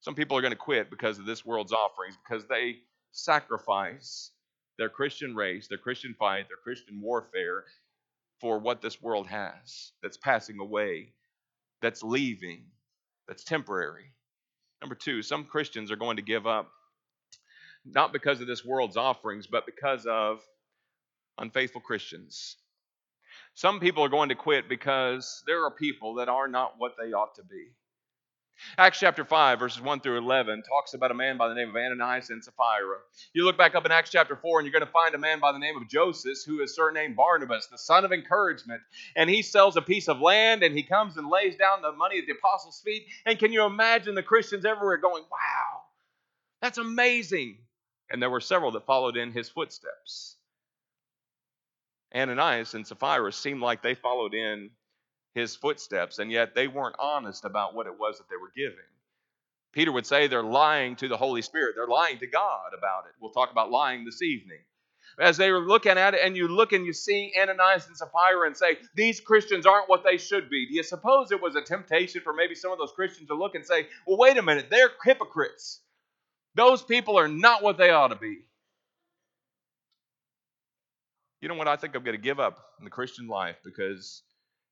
Some 0.00 0.14
people 0.14 0.36
are 0.36 0.42
going 0.42 0.52
to 0.52 0.56
quit 0.56 0.90
because 0.90 1.18
of 1.18 1.24
this 1.24 1.46
world's 1.46 1.72
offerings, 1.72 2.16
because 2.28 2.46
they 2.46 2.76
sacrifice 3.12 4.30
their 4.78 4.88
Christian 4.88 5.34
race, 5.34 5.68
their 5.68 5.78
Christian 5.78 6.14
fight, 6.18 6.48
their 6.48 6.58
Christian 6.62 7.00
warfare 7.00 7.64
for 8.40 8.58
what 8.58 8.82
this 8.82 9.00
world 9.00 9.26
has 9.28 9.92
that's 10.02 10.16
passing 10.18 10.58
away 10.58 11.12
that's 11.84 12.02
leaving, 12.02 12.64
that's 13.28 13.44
temporary. 13.44 14.06
Number 14.80 14.94
two, 14.94 15.22
some 15.22 15.44
Christians 15.44 15.90
are 15.90 15.96
going 15.96 16.16
to 16.16 16.22
give 16.22 16.46
up 16.46 16.70
not 17.84 18.12
because 18.12 18.40
of 18.40 18.46
this 18.46 18.64
world's 18.64 18.96
offerings, 18.96 19.46
but 19.46 19.66
because 19.66 20.06
of 20.06 20.40
unfaithful 21.38 21.82
Christians. 21.82 22.56
Some 23.52 23.80
people 23.80 24.02
are 24.02 24.08
going 24.08 24.30
to 24.30 24.34
quit 24.34 24.68
because 24.68 25.42
there 25.46 25.64
are 25.64 25.70
people 25.70 26.14
that 26.14 26.28
are 26.30 26.48
not 26.48 26.74
what 26.78 26.92
they 26.98 27.12
ought 27.12 27.34
to 27.34 27.42
be. 27.44 27.66
Acts 28.76 28.98
chapter 28.98 29.24
5, 29.24 29.58
verses 29.58 29.80
1 29.80 30.00
through 30.00 30.18
11, 30.18 30.62
talks 30.62 30.94
about 30.94 31.10
a 31.10 31.14
man 31.14 31.36
by 31.36 31.48
the 31.48 31.54
name 31.54 31.68
of 31.68 31.76
Ananias 31.76 32.30
and 32.30 32.42
Sapphira. 32.42 32.98
You 33.32 33.44
look 33.44 33.56
back 33.56 33.74
up 33.74 33.86
in 33.86 33.92
Acts 33.92 34.10
chapter 34.10 34.36
4, 34.36 34.58
and 34.58 34.66
you're 34.66 34.72
going 34.72 34.86
to 34.86 34.92
find 34.92 35.14
a 35.14 35.18
man 35.18 35.38
by 35.38 35.52
the 35.52 35.58
name 35.58 35.76
of 35.76 35.88
Joseph, 35.88 36.38
who 36.46 36.60
is 36.60 36.74
surnamed 36.74 37.16
Barnabas, 37.16 37.68
the 37.68 37.78
son 37.78 38.04
of 38.04 38.12
encouragement. 38.12 38.80
And 39.16 39.30
he 39.30 39.42
sells 39.42 39.76
a 39.76 39.82
piece 39.82 40.08
of 40.08 40.20
land, 40.20 40.62
and 40.62 40.74
he 40.74 40.82
comes 40.82 41.16
and 41.16 41.28
lays 41.28 41.56
down 41.56 41.82
the 41.82 41.92
money 41.92 42.18
at 42.18 42.26
the 42.26 42.32
apostles' 42.32 42.82
feet. 42.84 43.06
And 43.26 43.38
can 43.38 43.52
you 43.52 43.64
imagine 43.64 44.14
the 44.14 44.22
Christians 44.22 44.64
everywhere 44.64 44.96
going, 44.96 45.22
Wow, 45.30 45.82
that's 46.60 46.78
amazing. 46.78 47.58
And 48.10 48.20
there 48.20 48.30
were 48.30 48.40
several 48.40 48.72
that 48.72 48.86
followed 48.86 49.16
in 49.16 49.32
his 49.32 49.48
footsteps. 49.48 50.36
Ananias 52.14 52.74
and 52.74 52.86
Sapphira 52.86 53.32
seemed 53.32 53.60
like 53.60 53.82
they 53.82 53.94
followed 53.94 54.34
in 54.34 54.70
his 55.34 55.56
footsteps, 55.56 56.18
and 56.18 56.30
yet 56.30 56.54
they 56.54 56.68
weren't 56.68 56.96
honest 56.98 57.44
about 57.44 57.74
what 57.74 57.86
it 57.86 57.98
was 57.98 58.18
that 58.18 58.28
they 58.30 58.36
were 58.36 58.52
giving. 58.56 58.84
Peter 59.72 59.90
would 59.90 60.06
say 60.06 60.28
they're 60.28 60.42
lying 60.42 60.94
to 60.96 61.08
the 61.08 61.16
Holy 61.16 61.42
Spirit. 61.42 61.74
They're 61.76 61.88
lying 61.88 62.18
to 62.18 62.26
God 62.28 62.70
about 62.78 63.06
it. 63.06 63.12
We'll 63.20 63.32
talk 63.32 63.50
about 63.50 63.72
lying 63.72 64.04
this 64.04 64.22
evening. 64.22 64.60
As 65.18 65.36
they 65.36 65.50
were 65.50 65.60
looking 65.60 65.98
at 65.98 66.14
it, 66.14 66.20
and 66.24 66.36
you 66.36 66.48
look 66.48 66.72
and 66.72 66.86
you 66.86 66.92
see 66.92 67.32
Ananias 67.40 67.86
and 67.86 67.96
Sapphira 67.96 68.46
and 68.46 68.56
say, 68.56 68.78
These 68.94 69.20
Christians 69.20 69.66
aren't 69.66 69.88
what 69.88 70.04
they 70.04 70.16
should 70.16 70.48
be. 70.48 70.66
Do 70.66 70.74
you 70.74 70.82
suppose 70.82 71.30
it 71.30 71.42
was 71.42 71.56
a 71.56 71.62
temptation 71.62 72.20
for 72.22 72.32
maybe 72.32 72.54
some 72.54 72.72
of 72.72 72.78
those 72.78 72.92
Christians 72.92 73.28
to 73.28 73.34
look 73.34 73.54
and 73.54 73.64
say, 73.64 73.86
Well, 74.06 74.16
wait 74.16 74.36
a 74.36 74.42
minute, 74.42 74.66
they're 74.70 74.90
hypocrites. 75.04 75.80
Those 76.54 76.82
people 76.82 77.18
are 77.18 77.28
not 77.28 77.62
what 77.62 77.76
they 77.76 77.90
ought 77.90 78.08
to 78.08 78.16
be. 78.16 78.38
You 81.40 81.48
know 81.48 81.56
what? 81.56 81.68
I 81.68 81.76
think 81.76 81.94
I'm 81.94 82.02
going 82.04 82.16
to 82.16 82.22
give 82.22 82.40
up 82.40 82.58
in 82.78 82.84
the 82.84 82.90
Christian 82.90 83.26
life 83.28 83.56
because 83.64 84.22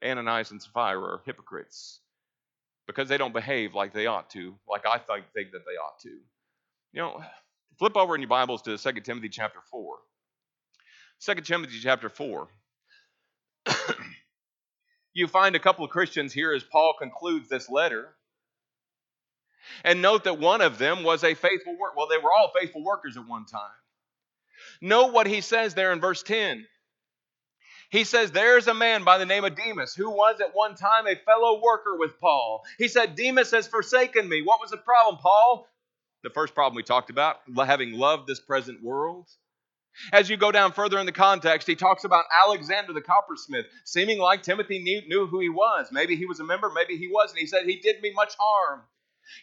Ananias 0.02 0.50
and 0.50 0.62
Sapphira 0.62 1.00
are 1.00 1.20
hypocrites 1.24 2.00
because 2.86 3.08
they 3.08 3.18
don't 3.18 3.32
behave 3.32 3.74
like 3.74 3.92
they 3.92 4.06
ought 4.06 4.30
to, 4.30 4.54
like 4.68 4.86
I 4.86 4.98
think 4.98 5.52
that 5.52 5.64
they 5.64 5.76
ought 5.76 5.98
to. 6.00 6.10
You 6.92 7.00
know, 7.00 7.22
flip 7.78 7.96
over 7.96 8.14
in 8.14 8.20
your 8.20 8.28
Bibles 8.28 8.62
to 8.62 8.76
2 8.76 8.92
Timothy 9.00 9.28
chapter 9.28 9.60
4. 9.70 9.96
2 11.24 11.34
Timothy 11.42 11.78
chapter 11.80 12.08
4. 12.08 12.48
you 15.14 15.28
find 15.28 15.54
a 15.54 15.60
couple 15.60 15.84
of 15.84 15.90
Christians 15.90 16.32
here 16.32 16.52
as 16.52 16.64
Paul 16.64 16.94
concludes 16.98 17.48
this 17.48 17.70
letter. 17.70 18.08
And 19.84 20.02
note 20.02 20.24
that 20.24 20.38
one 20.38 20.60
of 20.60 20.78
them 20.78 21.04
was 21.04 21.22
a 21.22 21.34
faithful 21.34 21.78
worker. 21.78 21.94
Well, 21.96 22.08
they 22.08 22.18
were 22.18 22.32
all 22.36 22.50
faithful 22.58 22.84
workers 22.84 23.16
at 23.16 23.26
one 23.26 23.46
time. 23.46 23.70
Note 24.80 25.12
what 25.12 25.26
he 25.26 25.40
says 25.40 25.74
there 25.74 25.92
in 25.92 26.00
verse 26.00 26.22
10. 26.22 26.66
He 27.92 28.04
says, 28.04 28.32
There's 28.32 28.66
a 28.66 28.74
man 28.74 29.04
by 29.04 29.18
the 29.18 29.26
name 29.26 29.44
of 29.44 29.54
Demas 29.54 29.94
who 29.94 30.10
was 30.10 30.40
at 30.40 30.54
one 30.54 30.74
time 30.74 31.06
a 31.06 31.14
fellow 31.14 31.60
worker 31.62 31.96
with 31.98 32.18
Paul. 32.18 32.62
He 32.78 32.88
said, 32.88 33.14
Demas 33.14 33.50
has 33.50 33.68
forsaken 33.68 34.28
me. 34.28 34.40
What 34.42 34.60
was 34.60 34.70
the 34.70 34.78
problem, 34.78 35.18
Paul? 35.22 35.68
The 36.24 36.30
first 36.30 36.54
problem 36.54 36.74
we 36.74 36.82
talked 36.82 37.10
about, 37.10 37.40
having 37.54 37.92
loved 37.92 38.26
this 38.26 38.40
present 38.40 38.82
world. 38.82 39.28
As 40.10 40.30
you 40.30 40.38
go 40.38 40.50
down 40.50 40.72
further 40.72 40.98
in 40.98 41.04
the 41.04 41.12
context, 41.12 41.68
he 41.68 41.74
talks 41.74 42.04
about 42.04 42.24
Alexander 42.32 42.94
the 42.94 43.02
coppersmith, 43.02 43.66
seeming 43.84 44.18
like 44.18 44.42
Timothy 44.42 44.82
knew, 44.82 45.02
knew 45.06 45.26
who 45.26 45.40
he 45.40 45.50
was. 45.50 45.88
Maybe 45.92 46.16
he 46.16 46.24
was 46.24 46.40
a 46.40 46.44
member, 46.44 46.70
maybe 46.70 46.96
he 46.96 47.08
wasn't. 47.12 47.40
He 47.40 47.46
said, 47.46 47.66
He 47.66 47.76
did 47.76 48.00
me 48.00 48.10
much 48.14 48.34
harm. 48.38 48.80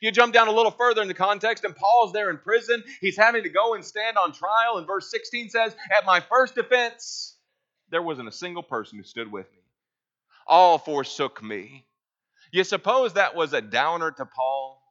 You 0.02 0.12
jump 0.12 0.34
down 0.34 0.48
a 0.48 0.52
little 0.52 0.72
further 0.72 1.04
in 1.04 1.08
the 1.08 1.14
context, 1.14 1.66
and 1.66 1.76
Paul's 1.76 2.14
there 2.14 2.32
in 2.32 2.40
prison. 2.40 2.84
He's 3.00 3.16
having 3.16 3.44
to 3.44 3.50
go 3.50 3.76
and 3.76 3.86
stand 3.86 4.18
on 4.18 4.34
trial. 4.34 4.78
And 4.78 4.88
verse 4.88 5.12
16 5.12 5.50
says, 5.50 5.76
At 5.96 6.06
my 6.06 6.20
first 6.20 6.56
defense, 6.56 7.29
there 7.92 8.02
wasn't 8.02 8.28
a 8.28 8.32
single 8.32 8.64
person 8.64 8.98
who 8.98 9.04
stood 9.04 9.32
with 9.32 9.52
me. 9.52 9.60
All 10.48 10.78
forsook 10.78 11.44
me. 11.44 11.86
You 12.52 12.64
suppose 12.64 13.14
that 13.14 13.36
was 13.36 13.54
a 13.54 13.62
downer 13.62 14.12
to 14.12 14.26
Paul? 14.26 14.82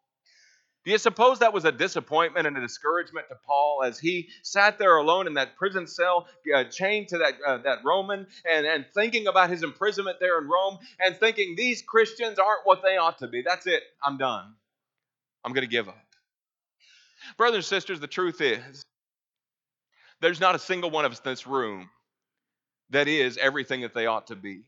Do 0.85 0.93
you 0.93 0.99
suppose 0.99 1.41
that 1.41 1.53
was 1.53 1.65
a 1.65 1.73
disappointment 1.73 2.47
and 2.47 2.57
a 2.57 2.61
discouragement 2.61 3.29
to 3.29 3.35
Paul 3.45 3.83
as 3.85 3.99
he 3.99 4.29
sat 4.43 4.79
there 4.79 4.97
alone 4.97 5.27
in 5.27 5.35
that 5.35 5.57
prison 5.57 5.87
cell, 5.87 6.29
uh, 6.55 6.65
chained 6.65 7.09
to 7.09 7.19
that, 7.19 7.35
uh, 7.47 7.59
that 7.59 7.81
Roman, 7.85 8.27
and, 8.51 8.65
and 8.65 8.87
thinking 8.95 9.27
about 9.27 9.51
his 9.51 9.63
imprisonment 9.63 10.19
there 10.21 10.39
in 10.39 10.49
Rome, 10.49 10.79
and 10.99 11.17
thinking, 11.17 11.57
these 11.57 11.83
Christians 11.83 12.39
aren't 12.39 12.61
what 12.65 12.83
they 12.83 12.97
ought 12.97 13.19
to 13.19 13.27
be. 13.27 13.43
That's 13.43 13.67
it. 13.67 13.83
I'm 14.03 14.17
done. 14.17 14.55
I'm 15.45 15.53
going 15.53 15.67
to 15.67 15.71
give 15.71 15.89
up. 15.89 16.07
Brothers 17.37 17.57
and 17.57 17.65
sisters, 17.65 18.01
the 18.01 18.07
truth 18.07 18.41
is, 18.41 18.83
there's 20.21 20.41
not 20.41 20.55
a 20.55 20.59
single 20.59 20.91
one 20.91 21.05
of 21.05 21.13
us 21.13 21.19
in 21.19 21.31
this 21.31 21.47
room 21.47 21.91
that 22.91 23.09
is 23.09 23.37
everything 23.37 23.83
that 23.83 23.95
they 23.95 24.07
ought 24.07 24.29
to 24.29 24.37
be. 24.37 24.63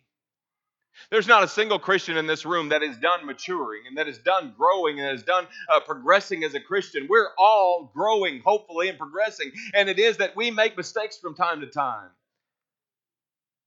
There's 1.11 1.27
not 1.27 1.43
a 1.43 1.49
single 1.49 1.79
Christian 1.79 2.17
in 2.17 2.27
this 2.27 2.45
room 2.45 2.71
that 2.71 2.83
is 2.83 2.97
done 2.99 3.25
maturing 3.25 3.83
and 3.87 3.97
that 3.97 4.09
is 4.09 4.19
done 4.19 4.55
growing 4.57 5.01
and 5.01 5.17
is 5.17 5.23
done 5.23 5.47
uh, 5.73 5.81
progressing 5.81 6.45
as 6.45 6.55
a 6.55 6.61
Christian. 6.61 7.07
We're 7.09 7.31
all 7.39 7.91
growing, 7.95 8.41
hopefully, 8.41 8.89
and 8.89 8.99
progressing. 8.99 9.53
And 9.73 9.89
it 9.89 9.99
is 9.99 10.19
that 10.19 10.37
we 10.37 10.51
make 10.51 10.77
mistakes 10.77 11.17
from 11.17 11.35
time 11.35 11.61
to 11.61 11.67
time. 11.67 12.11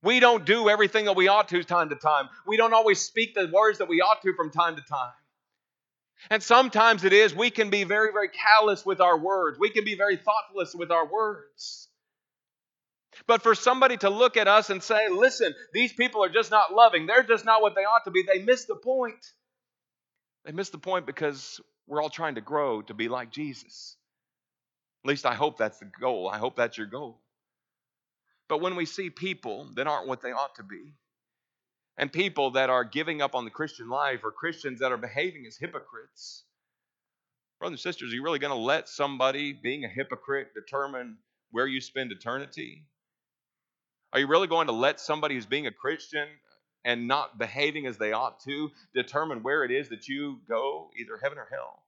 We 0.04 0.20
don't 0.20 0.46
do 0.46 0.70
everything 0.70 1.06
that 1.06 1.16
we 1.16 1.30
ought 1.30 1.48
to 1.50 1.64
time 1.64 1.90
to 1.90 1.96
time. 1.96 2.30
We 2.46 2.58
don't 2.58 2.74
always 2.74 3.00
speak 3.00 3.34
the 3.34 3.50
words 3.52 3.80
that 3.80 3.88
we 3.88 4.02
ought 4.02 4.22
to 4.24 4.34
from 4.36 4.52
time 4.52 4.76
to 4.76 4.82
time. 4.82 5.14
And 6.30 6.44
sometimes 6.44 7.04
it 7.04 7.14
is 7.14 7.34
we 7.34 7.50
can 7.50 7.70
be 7.70 7.84
very, 7.84 8.12
very 8.12 8.30
callous 8.30 8.86
with 8.86 9.02
our 9.02 9.18
words. 9.18 9.58
We 9.60 9.70
can 9.70 9.86
be 9.86 9.96
very 9.96 10.18
thoughtless 10.18 10.76
with 10.76 10.92
our 10.92 11.06
words. 11.06 11.88
But 13.28 13.42
for 13.42 13.56
somebody 13.56 13.98
to 13.98 14.10
look 14.10 14.38
at 14.38 14.48
us 14.48 14.70
and 14.70 14.82
say, 14.82 15.10
listen, 15.10 15.54
these 15.74 15.94
people 15.94 16.24
are 16.24 16.30
just 16.30 16.52
not 16.52 16.74
loving, 16.74 17.06
they're 17.06 17.24
just 17.24 17.46
not 17.46 17.62
what 17.62 17.76
they 17.76 17.82
ought 17.82 18.06
to 18.06 18.12
be, 18.12 18.24
they 18.24 18.44
miss 18.44 18.66
the 18.66 18.76
point. 18.76 19.26
They 20.46 20.52
miss 20.52 20.70
the 20.70 20.78
point 20.78 21.06
because 21.06 21.62
we're 21.88 22.02
all 22.02 22.10
trying 22.10 22.36
to 22.36 22.42
grow 22.42 22.82
to 22.84 22.94
be 22.94 23.08
like 23.08 23.32
Jesus. 23.32 23.98
At 25.04 25.10
least 25.10 25.26
I 25.26 25.34
hope 25.34 25.58
that's 25.58 25.80
the 25.80 25.90
goal. 26.00 26.30
I 26.30 26.38
hope 26.38 26.56
that's 26.56 26.78
your 26.78 26.88
goal. 26.88 27.20
But 28.48 28.62
when 28.62 28.76
we 28.76 28.86
see 28.86 29.10
people 29.10 29.70
that 29.76 29.88
aren't 29.88 30.08
what 30.08 30.22
they 30.22 30.32
ought 30.32 30.56
to 30.56 30.64
be, 30.64 30.94
and 31.98 32.12
people 32.12 32.52
that 32.52 32.70
are 32.70 32.84
giving 32.84 33.22
up 33.22 33.36
on 33.36 33.46
the 33.46 33.52
Christian 33.52 33.90
life, 33.90 34.22
or 34.24 34.32
Christians 34.32 34.80
that 34.80 34.92
are 34.92 34.98
behaving 34.98 35.46
as 35.46 35.58
hypocrites, 35.58 36.44
brothers 37.60 37.74
and 37.74 37.80
sisters, 37.80 38.12
are 38.12 38.16
you 38.16 38.24
really 38.24 38.40
going 38.40 38.54
to 38.54 38.58
let 38.58 38.90
somebody 38.90 39.54
being 39.54 39.86
a 39.86 39.90
hypocrite 39.90 40.54
determine 40.54 41.18
where 41.52 41.68
you 41.68 41.82
spend 41.82 42.12
eternity? 42.12 42.86
Are 44.14 44.20
you 44.20 44.28
really 44.28 44.48
going 44.48 44.68
to 44.68 44.74
let 44.74 45.00
somebody 45.00 45.34
who's 45.34 45.48
being 45.48 45.66
a 45.66 45.72
Christian 45.72 46.28
and 46.86 47.08
not 47.08 47.40
behaving 47.40 47.88
as 47.88 47.98
they 47.98 48.12
ought 48.12 48.40
to 48.42 48.70
determine 48.94 49.42
where 49.42 49.64
it 49.64 49.72
is 49.72 49.90
that 49.90 50.08
you 50.08 50.40
go, 50.48 50.92
either 51.00 51.18
heaven 51.22 51.40
or 51.40 51.48
hell? 51.52 51.82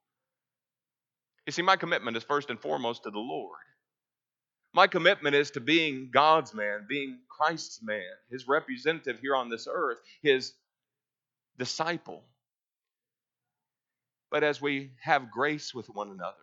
You 1.45 1.51
see, 1.51 1.61
my 1.61 1.75
commitment 1.75 2.17
is 2.17 2.23
first 2.23 2.49
and 2.49 2.59
foremost 2.59 3.03
to 3.03 3.11
the 3.11 3.19
Lord. 3.19 3.59
My 4.73 4.87
commitment 4.87 5.35
is 5.35 5.51
to 5.51 5.59
being 5.59 6.09
God's 6.11 6.53
man, 6.53 6.87
being 6.89 7.19
Christ's 7.29 7.81
man, 7.83 8.01
his 8.31 8.47
representative 8.47 9.19
here 9.19 9.35
on 9.35 9.49
this 9.49 9.67
earth, 9.71 9.99
his 10.23 10.53
disciple. 11.59 12.23
But 14.31 14.43
as 14.43 14.59
we 14.59 14.91
have 15.01 15.31
grace 15.31 15.73
with 15.73 15.87
one 15.87 16.09
another, 16.09 16.35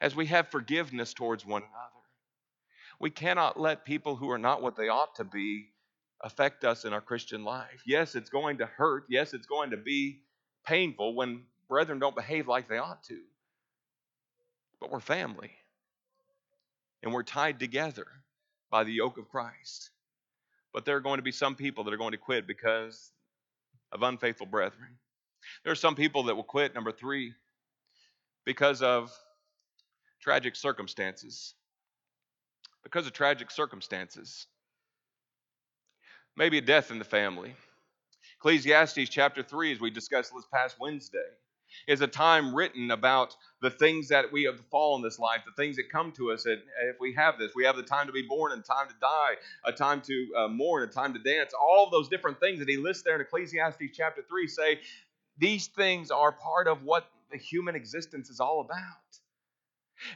as 0.00 0.16
we 0.16 0.26
have 0.26 0.48
forgiveness 0.48 1.12
towards 1.12 1.44
one 1.44 1.62
another, 1.62 1.97
we 3.00 3.10
cannot 3.10 3.58
let 3.58 3.84
people 3.84 4.16
who 4.16 4.30
are 4.30 4.38
not 4.38 4.62
what 4.62 4.76
they 4.76 4.88
ought 4.88 5.14
to 5.16 5.24
be 5.24 5.68
affect 6.22 6.64
us 6.64 6.84
in 6.84 6.92
our 6.92 7.00
Christian 7.00 7.44
life. 7.44 7.82
Yes, 7.86 8.14
it's 8.14 8.30
going 8.30 8.58
to 8.58 8.66
hurt. 8.66 9.04
Yes, 9.08 9.34
it's 9.34 9.46
going 9.46 9.70
to 9.70 9.76
be 9.76 10.20
painful 10.66 11.14
when 11.14 11.42
brethren 11.68 12.00
don't 12.00 12.16
behave 12.16 12.48
like 12.48 12.68
they 12.68 12.78
ought 12.78 13.04
to. 13.04 13.20
But 14.80 14.90
we're 14.90 15.00
family. 15.00 15.52
And 17.02 17.12
we're 17.12 17.22
tied 17.22 17.60
together 17.60 18.06
by 18.70 18.82
the 18.82 18.92
yoke 18.92 19.18
of 19.18 19.28
Christ. 19.28 19.90
But 20.72 20.84
there 20.84 20.96
are 20.96 21.00
going 21.00 21.18
to 21.18 21.22
be 21.22 21.32
some 21.32 21.54
people 21.54 21.84
that 21.84 21.94
are 21.94 21.98
going 21.98 22.12
to 22.12 22.18
quit 22.18 22.46
because 22.46 23.12
of 23.92 24.02
unfaithful 24.02 24.46
brethren. 24.46 24.98
There 25.62 25.72
are 25.72 25.76
some 25.76 25.94
people 25.94 26.24
that 26.24 26.34
will 26.34 26.42
quit, 26.42 26.74
number 26.74 26.92
three, 26.92 27.32
because 28.44 28.82
of 28.82 29.12
tragic 30.20 30.56
circumstances 30.56 31.54
because 32.82 33.06
of 33.06 33.12
tragic 33.12 33.50
circumstances. 33.50 34.46
Maybe 36.36 36.58
a 36.58 36.62
death 36.62 36.90
in 36.90 36.98
the 36.98 37.04
family. 37.04 37.54
Ecclesiastes 38.38 39.08
chapter 39.08 39.42
3, 39.42 39.72
as 39.72 39.80
we 39.80 39.90
discussed 39.90 40.32
this 40.34 40.46
past 40.52 40.76
Wednesday, 40.78 41.18
is 41.86 42.00
a 42.00 42.06
time 42.06 42.54
written 42.54 42.90
about 42.90 43.36
the 43.60 43.70
things 43.70 44.08
that 44.08 44.32
we 44.32 44.44
have 44.44 44.60
fall 44.70 44.96
in 44.96 45.02
this 45.02 45.18
life, 45.18 45.40
the 45.44 45.62
things 45.62 45.76
that 45.76 45.90
come 45.90 46.12
to 46.12 46.30
us. 46.30 46.46
If 46.46 47.00
we 47.00 47.12
have 47.14 47.38
this, 47.38 47.52
we 47.54 47.64
have 47.64 47.76
the 47.76 47.82
time 47.82 48.06
to 48.06 48.12
be 48.12 48.22
born 48.22 48.52
and 48.52 48.64
time 48.64 48.88
to 48.88 48.94
die, 49.00 49.34
a 49.64 49.72
time 49.72 50.00
to 50.02 50.26
uh, 50.36 50.48
mourn, 50.48 50.84
a 50.84 50.86
time 50.86 51.12
to 51.14 51.18
dance. 51.18 51.52
All 51.60 51.90
those 51.90 52.08
different 52.08 52.40
things 52.40 52.60
that 52.60 52.68
he 52.68 52.76
lists 52.76 53.02
there 53.02 53.16
in 53.16 53.20
Ecclesiastes 53.20 53.82
chapter 53.92 54.22
3 54.28 54.46
say 54.46 54.80
these 55.38 55.66
things 55.68 56.10
are 56.10 56.32
part 56.32 56.68
of 56.68 56.84
what 56.84 57.10
the 57.30 57.38
human 57.38 57.74
existence 57.74 58.30
is 58.30 58.40
all 58.40 58.60
about. 58.60 59.17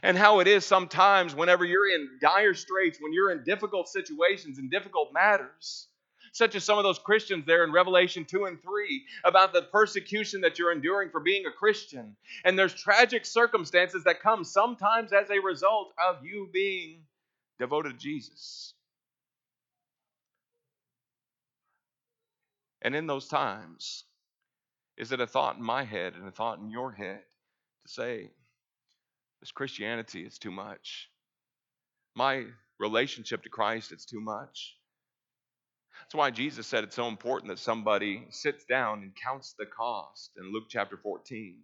And 0.01 0.17
how 0.17 0.39
it 0.39 0.47
is 0.47 0.65
sometimes 0.65 1.35
whenever 1.35 1.65
you're 1.65 1.89
in 1.89 2.17
dire 2.21 2.53
straits, 2.53 2.99
when 3.01 3.13
you're 3.13 3.31
in 3.31 3.43
difficult 3.43 3.89
situations 3.89 4.57
and 4.57 4.71
difficult 4.71 5.13
matters, 5.13 5.87
such 6.31 6.55
as 6.55 6.63
some 6.63 6.77
of 6.77 6.83
those 6.83 6.99
Christians 6.99 7.45
there 7.45 7.63
in 7.63 7.71
Revelation 7.71 8.25
2 8.25 8.45
and 8.45 8.61
3 8.61 9.03
about 9.23 9.53
the 9.53 9.61
persecution 9.61 10.41
that 10.41 10.57
you're 10.57 10.71
enduring 10.71 11.11
for 11.11 11.19
being 11.19 11.45
a 11.45 11.51
Christian. 11.51 12.15
And 12.43 12.57
there's 12.57 12.73
tragic 12.73 13.25
circumstances 13.25 14.03
that 14.05 14.19
come 14.19 14.43
sometimes 14.43 15.13
as 15.13 15.29
a 15.29 15.39
result 15.39 15.93
of 16.03 16.25
you 16.25 16.49
being 16.51 17.03
devoted 17.59 17.91
to 17.91 17.97
Jesus. 17.97 18.73
And 22.81 22.95
in 22.95 23.07
those 23.07 23.27
times, 23.27 24.03
is 24.97 25.11
it 25.11 25.21
a 25.21 25.27
thought 25.27 25.57
in 25.57 25.63
my 25.63 25.83
head 25.83 26.15
and 26.15 26.27
a 26.27 26.31
thought 26.31 26.59
in 26.59 26.69
your 26.69 26.91
head 26.91 27.21
to 27.85 27.91
say, 27.91 28.31
this 29.43 29.51
Christianity 29.51 30.21
is 30.21 30.37
too 30.37 30.51
much? 30.51 31.09
My 32.15 32.45
relationship 32.79 33.43
to 33.43 33.49
Christ, 33.49 33.91
it's 33.91 34.05
too 34.05 34.21
much. 34.21 34.77
That's 35.99 36.15
why 36.15 36.31
Jesus 36.31 36.65
said 36.65 36.85
it's 36.85 36.95
so 36.95 37.09
important 37.09 37.49
that 37.49 37.59
somebody 37.59 38.25
sits 38.29 38.63
down 38.63 39.01
and 39.01 39.11
counts 39.13 39.53
the 39.59 39.65
cost 39.65 40.31
in 40.37 40.53
Luke 40.53 40.67
chapter 40.69 40.95
14. 40.95 41.57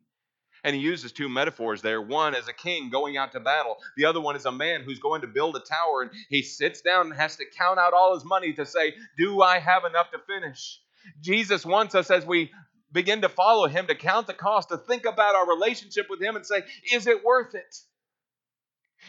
And 0.65 0.75
he 0.75 0.81
uses 0.81 1.13
two 1.13 1.29
metaphors 1.29 1.81
there. 1.81 2.01
One 2.01 2.35
is 2.35 2.49
a 2.49 2.53
king 2.53 2.89
going 2.89 3.15
out 3.15 3.31
to 3.31 3.39
battle. 3.39 3.77
The 3.95 4.03
other 4.03 4.19
one 4.19 4.35
is 4.35 4.45
a 4.45 4.51
man 4.51 4.81
who's 4.81 4.99
going 4.99 5.21
to 5.21 5.27
build 5.27 5.55
a 5.55 5.61
tower 5.61 6.01
and 6.01 6.11
he 6.27 6.41
sits 6.41 6.81
down 6.81 7.05
and 7.05 7.15
has 7.15 7.37
to 7.37 7.45
count 7.57 7.79
out 7.79 7.93
all 7.93 8.13
his 8.13 8.25
money 8.25 8.51
to 8.53 8.65
say, 8.65 8.93
Do 9.17 9.41
I 9.41 9.57
have 9.59 9.85
enough 9.85 10.11
to 10.11 10.19
finish? 10.27 10.81
Jesus 11.21 11.65
wants 11.65 11.95
us 11.95 12.11
as 12.11 12.25
we 12.25 12.51
begin 12.91 13.21
to 13.21 13.29
follow 13.29 13.67
him 13.67 13.87
to 13.87 13.95
count 13.95 14.27
the 14.27 14.33
cost, 14.33 14.69
to 14.69 14.77
think 14.77 15.05
about 15.05 15.35
our 15.35 15.47
relationship 15.47 16.07
with 16.09 16.21
him 16.21 16.35
and 16.35 16.45
say, 16.45 16.63
Is 16.91 17.07
it 17.07 17.23
worth 17.23 17.55
it? 17.55 17.77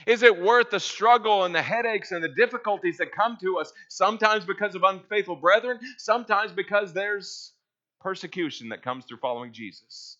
Is 0.06 0.22
it 0.22 0.40
worth 0.40 0.70
the 0.70 0.80
struggle 0.80 1.44
and 1.44 1.54
the 1.54 1.62
headaches 1.62 2.12
and 2.12 2.22
the 2.22 2.28
difficulties 2.28 2.98
that 2.98 3.12
come 3.12 3.36
to 3.40 3.58
us, 3.58 3.72
sometimes 3.88 4.44
because 4.44 4.74
of 4.74 4.84
unfaithful 4.84 5.36
brethren, 5.36 5.80
sometimes 5.98 6.52
because 6.52 6.92
there's 6.92 7.52
persecution 8.00 8.68
that 8.68 8.82
comes 8.82 9.04
through 9.04 9.18
following 9.18 9.52
Jesus? 9.52 10.16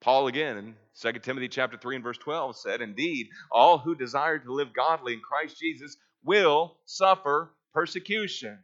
Paul 0.00 0.26
again 0.26 0.56
in 0.56 0.74
2 1.00 1.20
Timothy 1.20 1.48
chapter 1.48 1.76
3 1.76 1.96
and 1.96 2.04
verse 2.04 2.18
12 2.18 2.56
said, 2.56 2.80
Indeed, 2.80 3.28
all 3.52 3.78
who 3.78 3.94
desire 3.94 4.38
to 4.38 4.52
live 4.52 4.72
godly 4.74 5.12
in 5.12 5.20
Christ 5.20 5.60
Jesus 5.60 5.96
will 6.24 6.76
suffer 6.86 7.52
persecution. 7.72 8.58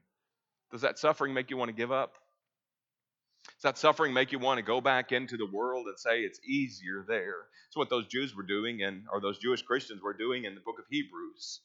Does 0.73 0.81
that 0.81 0.99
suffering 0.99 1.35
make 1.35 1.51
you 1.51 1.57
want 1.57 1.69
to 1.69 1.77
give 1.77 1.93
up? 1.93 2.18
Does 3.57 3.63
that 3.63 3.79
suffering 3.79 4.13
make 4.13 4.31
you 4.31 4.39
want 4.39 4.59
to 4.59 4.63
go 4.63 4.81
back 4.81 5.11
into 5.11 5.37
the 5.37 5.51
world 5.51 5.87
and 5.87 5.99
say 5.99 6.21
it's 6.21 6.41
easier 6.45 7.05
there? 7.07 7.47
It's 7.67 7.77
what 7.77 7.91
those 7.91 8.07
Jews 8.07 8.35
were 8.35 8.45
doing, 8.45 8.83
and 8.83 9.05
or 9.13 9.21
those 9.21 9.39
Jewish 9.39 9.63
Christians 9.63 10.01
were 10.03 10.15
doing 10.15 10.45
in 10.45 10.55
the 10.55 10.61
book 10.61 10.79
of 10.79 10.85
Hebrews. 10.89 11.61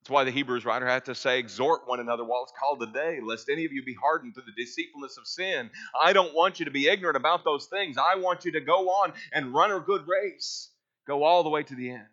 That's 0.00 0.10
why 0.10 0.24
the 0.24 0.30
Hebrews 0.30 0.64
writer 0.64 0.86
had 0.86 1.04
to 1.04 1.14
say, 1.14 1.38
Exhort 1.38 1.82
one 1.86 2.00
another 2.00 2.24
while 2.24 2.42
it's 2.42 2.52
called 2.58 2.80
today, 2.80 3.20
lest 3.22 3.50
any 3.50 3.66
of 3.66 3.72
you 3.72 3.82
be 3.84 3.94
hardened 3.94 4.32
through 4.34 4.44
the 4.46 4.64
deceitfulness 4.64 5.18
of 5.18 5.26
sin. 5.26 5.70
I 6.00 6.14
don't 6.14 6.34
want 6.34 6.58
you 6.58 6.64
to 6.64 6.70
be 6.70 6.88
ignorant 6.88 7.18
about 7.18 7.44
those 7.44 7.66
things. 7.66 7.98
I 7.98 8.16
want 8.16 8.46
you 8.46 8.52
to 8.52 8.60
go 8.60 8.88
on 8.88 9.12
and 9.32 9.52
run 9.52 9.70
a 9.70 9.80
good 9.80 10.06
race. 10.08 10.70
Go 11.06 11.22
all 11.22 11.42
the 11.42 11.50
way 11.50 11.62
to 11.62 11.74
the 11.74 11.90
end. 11.90 12.06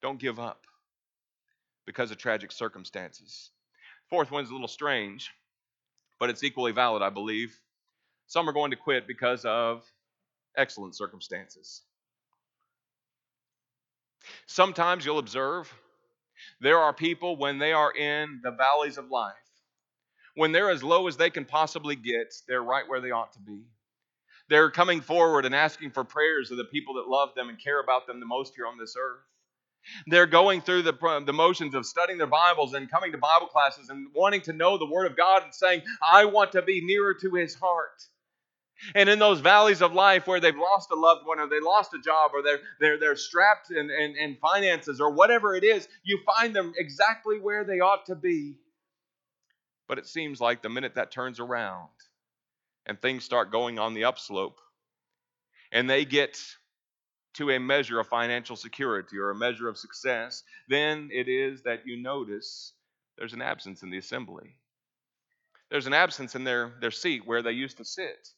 Don't 0.00 0.20
give 0.20 0.38
up 0.38 0.64
because 1.86 2.12
of 2.12 2.18
tragic 2.18 2.52
circumstances. 2.52 3.50
Fourth 4.08 4.30
one's 4.30 4.50
a 4.50 4.52
little 4.52 4.68
strange 4.68 5.32
but 6.22 6.30
it's 6.30 6.44
equally 6.44 6.70
valid, 6.70 7.02
I 7.02 7.10
believe. 7.10 7.58
Some 8.28 8.48
are 8.48 8.52
going 8.52 8.70
to 8.70 8.76
quit 8.76 9.08
because 9.08 9.44
of 9.44 9.82
excellent 10.56 10.94
circumstances. 10.94 11.82
Sometimes 14.46 15.04
you'll 15.04 15.18
observe 15.18 15.74
there 16.60 16.78
are 16.78 16.92
people 16.92 17.36
when 17.36 17.58
they 17.58 17.72
are 17.72 17.90
in 17.90 18.40
the 18.44 18.52
valleys 18.52 18.98
of 18.98 19.10
life, 19.10 19.34
when 20.36 20.52
they're 20.52 20.70
as 20.70 20.84
low 20.84 21.08
as 21.08 21.16
they 21.16 21.28
can 21.28 21.44
possibly 21.44 21.96
get, 21.96 22.32
they're 22.46 22.62
right 22.62 22.88
where 22.88 23.00
they 23.00 23.10
ought 23.10 23.32
to 23.32 23.40
be. 23.40 23.64
They're 24.48 24.70
coming 24.70 25.00
forward 25.00 25.44
and 25.44 25.56
asking 25.56 25.90
for 25.90 26.04
prayers 26.04 26.52
of 26.52 26.56
the 26.56 26.66
people 26.66 26.94
that 26.94 27.08
love 27.08 27.30
them 27.34 27.48
and 27.48 27.60
care 27.60 27.80
about 27.80 28.06
them 28.06 28.20
the 28.20 28.26
most 28.26 28.54
here 28.54 28.68
on 28.68 28.78
this 28.78 28.94
earth. 28.96 29.24
They're 30.06 30.26
going 30.26 30.60
through 30.60 30.82
the, 30.82 31.22
the 31.24 31.32
motions 31.32 31.74
of 31.74 31.86
studying 31.86 32.18
their 32.18 32.26
Bibles 32.26 32.74
and 32.74 32.90
coming 32.90 33.12
to 33.12 33.18
Bible 33.18 33.46
classes 33.46 33.88
and 33.88 34.08
wanting 34.14 34.42
to 34.42 34.52
know 34.52 34.78
the 34.78 34.86
Word 34.86 35.06
of 35.06 35.16
God 35.16 35.42
and 35.42 35.54
saying, 35.54 35.82
I 36.02 36.24
want 36.26 36.52
to 36.52 36.62
be 36.62 36.84
nearer 36.84 37.14
to 37.14 37.34
His 37.34 37.54
heart. 37.54 38.02
And 38.94 39.08
in 39.08 39.18
those 39.18 39.40
valleys 39.40 39.80
of 39.80 39.92
life 39.92 40.26
where 40.26 40.40
they've 40.40 40.56
lost 40.56 40.90
a 40.90 40.96
loved 40.96 41.24
one 41.24 41.38
or 41.38 41.48
they 41.48 41.60
lost 41.60 41.94
a 41.94 42.00
job 42.00 42.32
or 42.34 42.42
they're, 42.42 42.60
they're, 42.80 42.98
they're 42.98 43.16
strapped 43.16 43.70
in, 43.70 43.90
in, 43.90 44.16
in 44.16 44.36
finances 44.36 45.00
or 45.00 45.10
whatever 45.10 45.54
it 45.54 45.62
is, 45.62 45.86
you 46.02 46.18
find 46.26 46.54
them 46.54 46.72
exactly 46.76 47.38
where 47.38 47.64
they 47.64 47.80
ought 47.80 48.06
to 48.06 48.16
be. 48.16 48.54
But 49.88 49.98
it 49.98 50.06
seems 50.06 50.40
like 50.40 50.62
the 50.62 50.68
minute 50.68 50.96
that 50.96 51.10
turns 51.12 51.38
around 51.38 51.90
and 52.86 53.00
things 53.00 53.24
start 53.24 53.52
going 53.52 53.78
on 53.78 53.94
the 53.94 54.04
upslope 54.04 54.58
and 55.70 55.88
they 55.88 56.04
get 56.04 56.38
to 57.34 57.50
a 57.50 57.58
measure 57.58 57.98
of 57.98 58.08
financial 58.08 58.56
security 58.56 59.18
or 59.18 59.30
a 59.30 59.34
measure 59.34 59.68
of 59.68 59.78
success, 59.78 60.42
then 60.68 61.08
it 61.12 61.28
is 61.28 61.62
that 61.62 61.86
you 61.86 62.02
notice 62.02 62.72
there's 63.18 63.32
an 63.32 63.42
absence 63.42 63.82
in 63.82 63.90
the 63.90 63.98
assembly. 63.98 64.56
There's 65.70 65.86
an 65.86 65.94
absence 65.94 66.34
in 66.34 66.44
their, 66.44 66.72
their 66.80 66.90
seat 66.90 67.26
where 67.26 67.42
they 67.42 67.52
used 67.52 67.78
to 67.78 67.84
sit. 67.84 68.28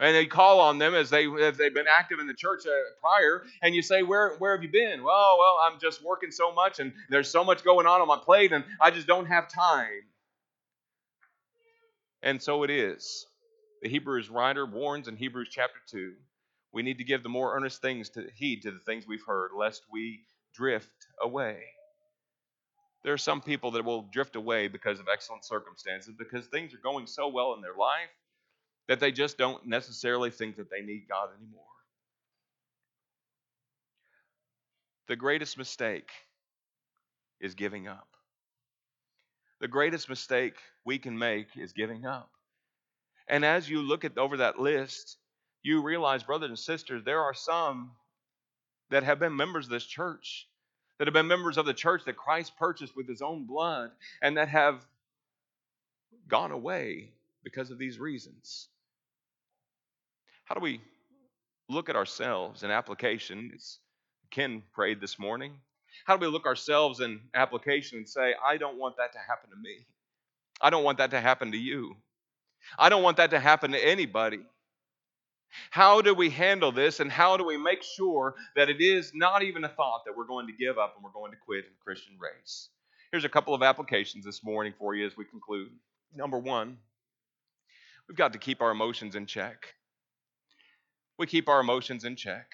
And 0.00 0.14
they 0.14 0.26
call 0.26 0.60
on 0.60 0.78
them 0.78 0.94
as 0.94 1.08
they 1.08 1.26
they've 1.26 1.72
been 1.72 1.86
active 1.88 2.18
in 2.18 2.26
the 2.26 2.34
church 2.34 2.66
uh, 2.66 2.72
prior, 3.00 3.44
and 3.62 3.76
you 3.76 3.80
say, 3.80 4.02
"Where 4.02 4.34
where 4.38 4.52
have 4.56 4.62
you 4.64 4.68
been?" 4.68 5.04
Well, 5.04 5.36
well, 5.38 5.58
I'm 5.62 5.78
just 5.78 6.02
working 6.02 6.32
so 6.32 6.52
much, 6.52 6.80
and 6.80 6.92
there's 7.10 7.30
so 7.30 7.44
much 7.44 7.62
going 7.62 7.86
on 7.86 8.00
on 8.00 8.08
my 8.08 8.18
plate, 8.18 8.52
and 8.52 8.64
I 8.80 8.90
just 8.90 9.06
don't 9.06 9.26
have 9.26 9.48
time. 9.48 10.02
And 12.24 12.42
so 12.42 12.64
it 12.64 12.70
is. 12.70 13.24
The 13.82 13.88
Hebrews 13.88 14.30
writer 14.30 14.66
warns 14.66 15.06
in 15.06 15.16
Hebrews 15.16 15.48
chapter 15.50 15.78
two 15.88 16.14
we 16.74 16.82
need 16.82 16.98
to 16.98 17.04
give 17.04 17.22
the 17.22 17.28
more 17.28 17.56
earnest 17.56 17.80
things 17.80 18.10
to 18.10 18.26
heed 18.34 18.62
to 18.62 18.72
the 18.72 18.80
things 18.80 19.06
we've 19.06 19.24
heard, 19.24 19.52
lest 19.56 19.84
we 19.90 20.24
drift 20.52 21.06
away. 21.22 21.62
There 23.04 23.12
are 23.12 23.18
some 23.18 23.40
people 23.40 23.70
that 23.72 23.84
will 23.84 24.08
drift 24.12 24.34
away 24.34 24.66
because 24.66 24.98
of 24.98 25.06
excellent 25.10 25.44
circumstances, 25.44 26.14
because 26.18 26.46
things 26.46 26.74
are 26.74 26.78
going 26.82 27.06
so 27.06 27.28
well 27.28 27.54
in 27.54 27.60
their 27.60 27.76
life 27.78 28.10
that 28.88 28.98
they 28.98 29.12
just 29.12 29.38
don't 29.38 29.64
necessarily 29.66 30.30
think 30.30 30.56
that 30.56 30.68
they 30.68 30.80
need 30.82 31.06
God 31.08 31.28
anymore. 31.38 31.62
The 35.06 35.16
greatest 35.16 35.56
mistake 35.56 36.10
is 37.40 37.54
giving 37.54 37.86
up. 37.86 38.08
The 39.60 39.68
greatest 39.68 40.08
mistake 40.08 40.56
we 40.84 40.98
can 40.98 41.16
make 41.16 41.56
is 41.56 41.72
giving 41.72 42.04
up. 42.04 42.30
And 43.28 43.44
as 43.44 43.68
you 43.70 43.80
look 43.80 44.04
at 44.04 44.18
over 44.18 44.38
that 44.38 44.58
list, 44.58 45.18
you 45.64 45.82
realize, 45.82 46.22
brothers 46.22 46.50
and 46.50 46.58
sisters, 46.58 47.02
there 47.04 47.22
are 47.22 47.34
some 47.34 47.90
that 48.90 49.02
have 49.02 49.18
been 49.18 49.34
members 49.34 49.64
of 49.64 49.70
this 49.70 49.84
church, 49.84 50.46
that 50.98 51.08
have 51.08 51.14
been 51.14 51.26
members 51.26 51.58
of 51.58 51.66
the 51.66 51.74
church 51.74 52.04
that 52.04 52.16
Christ 52.16 52.52
purchased 52.56 52.94
with 52.94 53.08
his 53.08 53.22
own 53.22 53.46
blood, 53.46 53.90
and 54.22 54.36
that 54.36 54.48
have 54.48 54.84
gone 56.28 56.52
away 56.52 57.10
because 57.42 57.70
of 57.70 57.78
these 57.78 57.98
reasons. 57.98 58.68
How 60.44 60.54
do 60.54 60.60
we 60.60 60.80
look 61.68 61.88
at 61.88 61.96
ourselves 61.96 62.62
in 62.62 62.70
application? 62.70 63.50
As 63.54 63.78
Ken 64.30 64.62
prayed 64.74 65.00
this 65.00 65.18
morning. 65.18 65.52
How 66.04 66.16
do 66.16 66.26
we 66.26 66.32
look 66.32 66.44
ourselves 66.44 67.00
in 67.00 67.20
application 67.34 67.98
and 67.98 68.08
say, 68.08 68.34
I 68.44 68.56
don't 68.56 68.78
want 68.78 68.96
that 68.96 69.12
to 69.12 69.18
happen 69.18 69.50
to 69.50 69.56
me? 69.56 69.86
I 70.60 70.70
don't 70.70 70.84
want 70.84 70.98
that 70.98 71.12
to 71.12 71.20
happen 71.20 71.52
to 71.52 71.58
you. 71.58 71.96
I 72.78 72.88
don't 72.88 73.02
want 73.02 73.18
that 73.18 73.30
to 73.30 73.38
happen 73.38 73.72
to 73.72 73.78
anybody. 73.78 74.40
How 75.70 76.00
do 76.00 76.14
we 76.14 76.30
handle 76.30 76.72
this 76.72 77.00
and 77.00 77.10
how 77.10 77.36
do 77.36 77.44
we 77.44 77.56
make 77.56 77.82
sure 77.82 78.34
that 78.56 78.68
it 78.68 78.80
is 78.80 79.12
not 79.14 79.42
even 79.42 79.64
a 79.64 79.68
thought 79.68 80.04
that 80.06 80.16
we're 80.16 80.26
going 80.26 80.46
to 80.46 80.52
give 80.52 80.78
up 80.78 80.94
and 80.94 81.04
we're 81.04 81.10
going 81.10 81.32
to 81.32 81.38
quit 81.38 81.64
in 81.64 81.70
the 81.70 81.84
Christian 81.84 82.14
race? 82.18 82.68
Here's 83.10 83.24
a 83.24 83.28
couple 83.28 83.54
of 83.54 83.62
applications 83.62 84.24
this 84.24 84.42
morning 84.42 84.74
for 84.78 84.94
you 84.94 85.06
as 85.06 85.16
we 85.16 85.24
conclude. 85.24 85.70
Number 86.14 86.38
one, 86.38 86.78
we've 88.08 88.16
got 88.16 88.32
to 88.32 88.38
keep 88.38 88.60
our 88.60 88.70
emotions 88.70 89.14
in 89.14 89.26
check. 89.26 89.74
We 91.18 91.26
keep 91.26 91.48
our 91.48 91.60
emotions 91.60 92.04
in 92.04 92.16
check. 92.16 92.46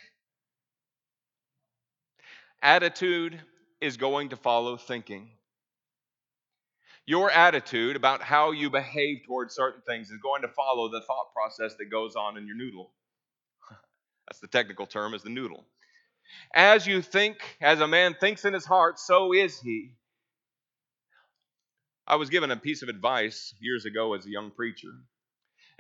Attitude 2.62 3.40
is 3.80 3.96
going 3.96 4.28
to 4.30 4.36
follow 4.36 4.76
thinking. 4.76 5.30
Your 7.11 7.29
attitude 7.29 7.96
about 7.96 8.23
how 8.23 8.53
you 8.53 8.70
behave 8.70 9.23
towards 9.27 9.53
certain 9.53 9.83
things 9.85 10.12
is 10.12 10.20
going 10.23 10.42
to 10.42 10.49
follow 10.49 10.88
the 10.88 11.01
thought 11.01 11.33
process 11.35 11.75
that 11.81 11.90
goes 11.90 12.14
on 12.14 12.37
in 12.37 12.46
your 12.46 12.55
noodle. 12.55 12.92
That's 14.29 14.38
the 14.38 14.46
technical 14.46 14.87
term, 14.87 15.12
is 15.14 15.25
the 15.25 15.29
noodle. 15.29 15.66
As 16.55 16.87
you 16.87 17.03
think, 17.03 17.38
as 17.61 17.81
a 17.81 17.88
man 17.88 18.14
thinks 18.20 18.44
in 18.44 18.55
his 18.55 18.64
heart, 18.64 19.01
so 19.01 19.35
is 19.35 19.59
he. 19.59 19.90
I 22.07 22.14
was 22.14 22.31
given 22.31 22.53
a 22.53 22.57
piece 22.57 22.83
of 22.83 22.88
advice 22.88 23.57
years 23.59 23.87
ago 23.87 24.14
as 24.14 24.25
a 24.25 24.31
young 24.31 24.53
preacher. 24.53 24.92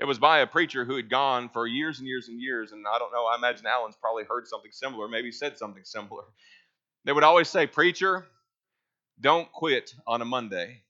It 0.00 0.06
was 0.06 0.18
by 0.18 0.40
a 0.40 0.48
preacher 0.48 0.84
who 0.84 0.96
had 0.96 1.08
gone 1.08 1.48
for 1.48 1.64
years 1.64 2.00
and 2.00 2.08
years 2.08 2.26
and 2.26 2.40
years, 2.40 2.72
and 2.72 2.84
I 2.92 2.98
don't 2.98 3.12
know, 3.12 3.26
I 3.26 3.36
imagine 3.36 3.66
Alan's 3.66 3.94
probably 4.00 4.24
heard 4.24 4.48
something 4.48 4.72
similar, 4.72 5.06
maybe 5.06 5.30
said 5.30 5.56
something 5.56 5.84
similar. 5.84 6.24
They 7.04 7.12
would 7.12 7.22
always 7.22 7.48
say, 7.48 7.68
Preacher, 7.68 8.26
don't 9.20 9.52
quit 9.52 9.94
on 10.08 10.22
a 10.22 10.24
Monday. 10.24 10.82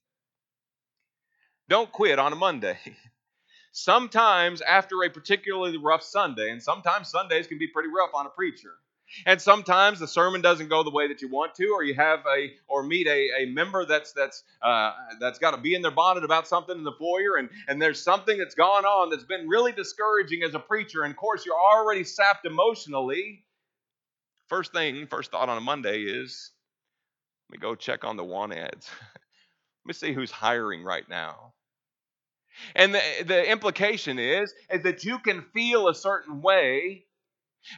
Don't 1.71 1.93
quit 1.93 2.19
on 2.19 2.33
a 2.33 2.37
Monday. 2.37 2.79
Sometimes 3.73 4.61
after 4.61 5.05
a 5.05 5.09
particularly 5.09 5.79
rough 5.79 6.03
Sunday, 6.03 6.51
and 6.51 6.61
sometimes 6.61 7.09
Sundays 7.09 7.47
can 7.47 7.59
be 7.59 7.69
pretty 7.69 7.89
rough 7.89 8.11
on 8.13 8.27
a 8.27 8.29
preacher. 8.29 8.73
And 9.25 9.41
sometimes 9.41 10.01
the 10.01 10.09
sermon 10.09 10.41
doesn't 10.41 10.69
go 10.69 10.83
the 10.83 10.91
way 10.91 11.07
that 11.07 11.23
you 11.23 11.29
want 11.29 11.55
to, 11.55 11.69
or 11.69 11.85
you 11.85 11.95
have 11.95 12.25
a 12.27 12.51
or 12.67 12.83
meet 12.83 13.07
a, 13.07 13.43
a 13.43 13.47
member 13.47 13.87
that's 13.87 14.13
that's 14.13 14.43
uh, 14.61 14.93
that's 15.21 15.39
got 15.39 15.53
to 15.53 15.57
be 15.59 15.75
in 15.75 15.83
their 15.83 15.93
bonnet 15.93 16.25
about 16.25 16.49
something 16.49 16.77
in 16.77 16.83
the 16.83 16.93
foyer, 16.93 17.37
and 17.37 17.49
and 17.69 17.81
there's 17.81 18.03
something 18.03 18.37
that's 18.37 18.57
gone 18.57 18.85
on 18.85 19.11
that's 19.11 19.25
been 19.25 19.47
really 19.49 19.71
discouraging 19.71 20.43
as 20.43 20.55
a 20.55 20.59
preacher. 20.59 21.05
And 21.05 21.13
of 21.13 21.17
course, 21.17 21.47
you're 21.47 21.55
already 21.55 22.03
sapped 22.03 22.47
emotionally. 22.47 23.45
First 24.49 24.73
thing, 24.73 25.07
first 25.07 25.31
thought 25.31 25.49
on 25.49 25.59
a 25.59 25.61
Monday 25.61 26.03
is, 26.03 26.51
let 27.49 27.59
me 27.59 27.63
go 27.63 27.77
check 27.77 28.05
on 28.05 28.17
the 28.17 28.25
want 28.25 28.53
ads. 28.53 28.91
let 29.85 29.87
me 29.87 29.93
see 29.93 30.13
who's 30.13 30.33
hiring 30.33 30.83
right 30.83 31.09
now. 31.09 31.53
And 32.75 32.95
the, 32.95 33.01
the 33.25 33.51
implication 33.51 34.19
is, 34.19 34.55
is 34.71 34.83
that 34.83 35.05
you 35.05 35.19
can 35.19 35.43
feel 35.53 35.89
a 35.89 35.95
certain 35.95 36.43
way 36.43 37.05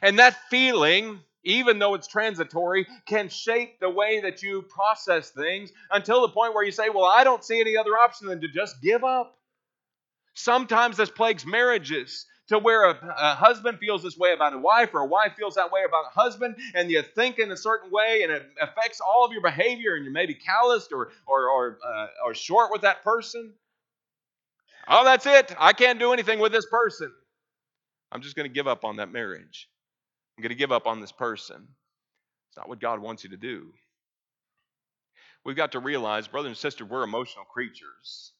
and 0.01 0.19
that 0.19 0.37
feeling, 0.49 1.19
even 1.43 1.79
though 1.79 1.93
it's 1.93 2.07
transitory, 2.07 2.87
can 3.05 3.29
shape 3.29 3.79
the 3.79 3.89
way 3.89 4.21
that 4.21 4.41
you 4.41 4.63
process 4.63 5.29
things 5.31 5.71
until 5.91 6.21
the 6.21 6.29
point 6.29 6.53
where 6.53 6.63
you 6.63 6.71
say, 6.71 6.89
Well, 6.89 7.05
I 7.05 7.23
don't 7.23 7.43
see 7.43 7.59
any 7.59 7.77
other 7.77 7.91
option 7.91 8.27
than 8.27 8.41
to 8.41 8.47
just 8.47 8.81
give 8.81 9.03
up. 9.03 9.37
Sometimes 10.33 10.97
this 10.97 11.09
plagues 11.09 11.45
marriages 11.45 12.25
to 12.47 12.59
where 12.59 12.85
a, 12.89 13.15
a, 13.19 13.35
husband 13.35 13.79
feels 13.79 14.03
this 14.03 14.17
way 14.17 14.33
about 14.33 14.53
a 14.53 14.57
wife 14.57 14.89
or 14.93 15.01
a 15.01 15.05
wife 15.05 15.33
feels 15.37 15.55
that 15.55 15.71
way 15.71 15.81
about 15.87 16.05
a 16.07 16.19
husband 16.19 16.55
and 16.75 16.91
you 16.91 17.01
think 17.01 17.39
in 17.39 17.51
a 17.51 17.57
certain 17.57 17.89
way 17.89 18.21
and 18.23 18.31
it 18.31 18.43
affects 18.61 18.99
all 18.99 19.23
of 19.23 19.31
your 19.31 19.41
behavior 19.41 19.95
and 19.95 20.03
you're 20.03 20.11
maybe 20.11 20.33
calloused 20.33 20.91
or, 20.91 21.11
or, 21.25 21.49
or, 21.49 21.79
uh, 21.87 22.07
or 22.25 22.33
short 22.33 22.69
with 22.71 22.81
that 22.81 23.01
person. 23.03 23.53
Oh, 24.87 25.03
that's 25.03 25.25
it. 25.25 25.55
I 25.57 25.73
can't 25.73 25.99
do 25.99 26.13
anything 26.13 26.39
with 26.39 26.51
this 26.51 26.65
person. 26.65 27.11
I'm 28.11 28.21
just 28.21 28.35
going 28.35 28.47
to 28.49 28.53
give 28.53 28.67
up 28.67 28.85
on 28.85 28.97
that 28.97 29.11
marriage. 29.11 29.69
I'm 30.37 30.41
going 30.41 30.49
to 30.49 30.55
give 30.55 30.71
up 30.71 30.87
on 30.87 30.99
this 30.99 31.11
person. 31.11 31.67
It's 32.49 32.57
not 32.57 32.69
what 32.69 32.79
God 32.79 32.99
wants 32.99 33.23
you 33.23 33.31
to 33.31 33.37
do. 33.37 33.73
We've 35.45 35.55
got 35.55 35.73
to 35.73 35.79
realize, 35.79 36.27
brother 36.27 36.47
and 36.47 36.57
sister, 36.57 36.85
we're 36.85 37.03
emotional 37.03 37.45
creatures. 37.45 38.31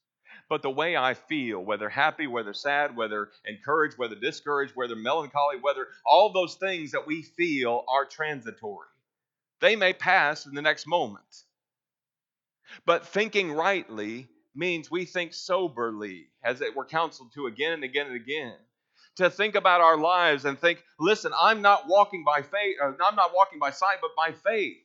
But 0.49 0.61
the 0.61 0.69
way 0.69 0.95
I 0.95 1.13
feel, 1.13 1.59
whether 1.59 1.89
happy, 1.89 2.27
whether 2.27 2.53
sad, 2.53 2.95
whether 2.95 3.29
encouraged, 3.45 3.97
whether 3.97 4.15
discouraged, 4.15 4.73
whether 4.75 4.95
melancholy, 4.95 5.57
whether 5.61 5.87
all 6.05 6.31
those 6.31 6.55
things 6.55 6.91
that 6.91 7.07
we 7.07 7.21
feel 7.21 7.83
are 7.87 8.05
transitory. 8.05 8.87
They 9.61 9.75
may 9.75 9.93
pass 9.93 10.45
in 10.45 10.53
the 10.53 10.61
next 10.61 10.87
moment. 10.87 11.23
But 12.85 13.07
thinking 13.07 13.51
rightly 13.51 14.27
means 14.55 14.91
we 14.91 15.05
think 15.05 15.33
soberly, 15.33 16.27
as 16.43 16.61
we're 16.75 16.85
counseled 16.85 17.33
to 17.33 17.47
again 17.47 17.73
and 17.73 17.83
again 17.83 18.07
and 18.07 18.15
again 18.15 18.55
to 19.15 19.29
think 19.29 19.55
about 19.55 19.81
our 19.81 19.97
lives 19.97 20.45
and 20.45 20.59
think, 20.59 20.83
listen, 20.99 21.31
I'm 21.39 21.61
not 21.61 21.87
walking 21.87 22.23
by 22.23 22.41
faith, 22.41 22.77
uh, 22.81 22.93
I'm 23.05 23.15
not 23.15 23.31
walking 23.33 23.59
by 23.59 23.69
sight, 23.69 23.97
but 24.01 24.11
by 24.17 24.33
faith. 24.33 24.77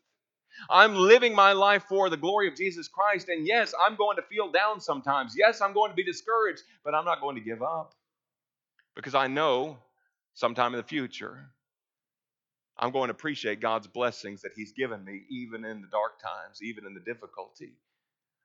I'm 0.68 0.94
living 0.96 1.34
my 1.34 1.52
life 1.52 1.84
for 1.88 2.10
the 2.10 2.16
glory 2.16 2.48
of 2.48 2.56
Jesus 2.56 2.88
Christ. 2.88 3.28
And 3.28 3.46
yes, 3.46 3.74
I'm 3.80 3.96
going 3.96 4.16
to 4.16 4.22
feel 4.22 4.50
down 4.50 4.80
sometimes. 4.80 5.34
Yes, 5.36 5.60
I'm 5.60 5.72
going 5.72 5.90
to 5.90 5.94
be 5.94 6.04
discouraged, 6.04 6.62
but 6.84 6.94
I'm 6.94 7.04
not 7.04 7.20
going 7.20 7.36
to 7.36 7.42
give 7.42 7.62
up 7.62 7.94
because 8.96 9.14
I 9.14 9.28
know 9.28 9.78
sometime 10.34 10.74
in 10.74 10.78
the 10.78 10.86
future, 10.86 11.50
I'm 12.76 12.90
going 12.90 13.08
to 13.08 13.12
appreciate 13.12 13.60
God's 13.60 13.86
blessings 13.86 14.42
that 14.42 14.52
He's 14.56 14.72
given 14.72 15.04
me, 15.04 15.22
even 15.30 15.64
in 15.64 15.80
the 15.80 15.88
dark 15.88 16.20
times, 16.20 16.60
even 16.62 16.86
in 16.86 16.94
the 16.94 17.00
difficulty. 17.00 17.72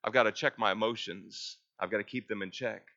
I've 0.04 0.14
got 0.14 0.24
to 0.24 0.32
check 0.32 0.60
my 0.60 0.72
emotions, 0.72 1.58
I've 1.80 1.92
got 1.92 1.98
to 1.98 2.04
keep 2.04 2.28
them 2.28 2.42
in 2.42 2.52
check. 2.52 2.88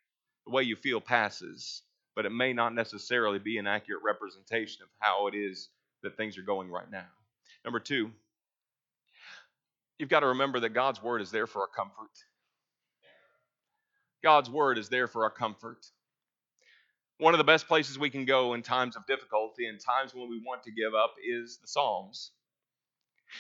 The 0.47 0.53
way 0.53 0.62
you 0.62 0.77
feel 0.77 1.01
passes 1.01 1.83
but 2.16 2.25
it 2.25 2.33
may 2.33 2.55
not 2.55 2.75
necessarily 2.75 3.38
be 3.38 3.59
an 3.59 3.66
accurate 3.66 4.03
representation 4.03 4.83
of 4.83 4.88
how 4.99 5.29
it 5.29 5.35
is 5.37 5.69
that 6.03 6.16
things 6.16 6.38
are 6.38 6.42
going 6.42 6.71
right 6.71 6.90
now. 6.90 7.07
Number 7.64 7.79
two, 7.79 8.11
you've 9.99 10.09
got 10.09 10.21
to 10.21 10.29
remember 10.29 10.59
that 10.61 10.71
God's 10.71 11.01
word 11.03 11.21
is 11.21 11.31
there 11.31 11.47
for 11.47 11.61
our 11.61 11.69
comfort. 11.69 12.11
God's 14.25 14.49
word 14.49 14.79
is 14.79 14.88
there 14.88 15.07
for 15.07 15.25
our 15.25 15.31
comfort. 15.31 15.87
One 17.19 17.35
of 17.35 17.38
the 17.38 17.45
best 17.45 17.69
places 17.69 17.99
we 17.99 18.11
can 18.11 18.25
go 18.25 18.55
in 18.55 18.62
times 18.62 18.97
of 18.97 19.07
difficulty 19.07 19.66
and 19.66 19.79
times 19.79 20.14
when 20.14 20.29
we 20.29 20.40
want 20.45 20.62
to 20.64 20.71
give 20.71 20.95
up 20.95 21.14
is 21.23 21.59
the 21.59 21.69
Psalms. 21.69 22.31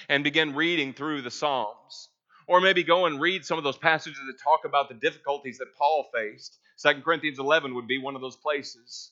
And 0.08 0.22
begin 0.22 0.54
reading 0.54 0.92
through 0.92 1.22
the 1.22 1.30
Psalms. 1.30 2.08
Or 2.46 2.60
maybe 2.60 2.84
go 2.84 3.06
and 3.06 3.20
read 3.20 3.44
some 3.44 3.58
of 3.58 3.64
those 3.64 3.76
passages 3.76 4.20
that 4.26 4.40
talk 4.42 4.64
about 4.64 4.88
the 4.88 4.94
difficulties 4.94 5.58
that 5.58 5.74
Paul 5.76 6.08
faced. 6.14 6.58
Second 6.76 7.02
Corinthians 7.02 7.38
11 7.38 7.74
would 7.74 7.88
be 7.88 7.98
one 7.98 8.14
of 8.14 8.20
those 8.20 8.36
places. 8.36 9.10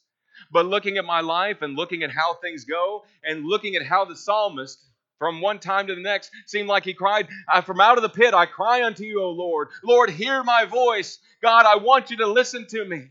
But 0.51 0.67
looking 0.67 0.99
at 0.99 1.05
my 1.05 1.21
life 1.21 1.63
and 1.63 1.77
looking 1.77 2.03
at 2.03 2.11
how 2.11 2.35
things 2.35 2.65
go 2.65 3.05
and 3.25 3.45
looking 3.45 3.77
at 3.77 3.87
how 3.87 4.05
the 4.05 4.17
psalmist 4.17 4.79
from 5.19 5.41
one 5.41 5.59
time 5.59 5.87
to 5.87 5.95
the 5.95 6.03
next 6.03 6.31
seemed 6.47 6.69
like 6.69 6.85
he 6.85 6.95
cried, 6.95 7.29
From 7.65 7.81
out 7.81 7.97
of 7.97 8.03
the 8.03 8.09
pit 8.09 8.35
I 8.35 8.47
cry 8.47 8.85
unto 8.85 9.05
you, 9.05 9.23
O 9.23 9.31
Lord. 9.31 9.69
Lord, 9.83 10.11
hear 10.11 10.43
my 10.43 10.65
voice. 10.65 11.19
God, 11.41 11.67
I 11.67 11.77
want 11.77 12.11
you 12.11 12.19
to 12.19 12.27
listen 12.27 12.67
to 12.69 12.85
me. 12.85 13.09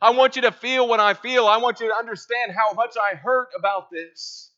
I 0.00 0.10
want 0.10 0.36
you 0.36 0.42
to 0.42 0.52
feel 0.52 0.86
what 0.86 1.00
I 1.00 1.14
feel. 1.14 1.46
I 1.46 1.58
want 1.58 1.80
you 1.80 1.88
to 1.88 1.94
understand 1.94 2.52
how 2.52 2.72
much 2.74 2.94
I 2.96 3.16
hurt 3.16 3.48
about 3.56 3.90
this. 3.90 4.50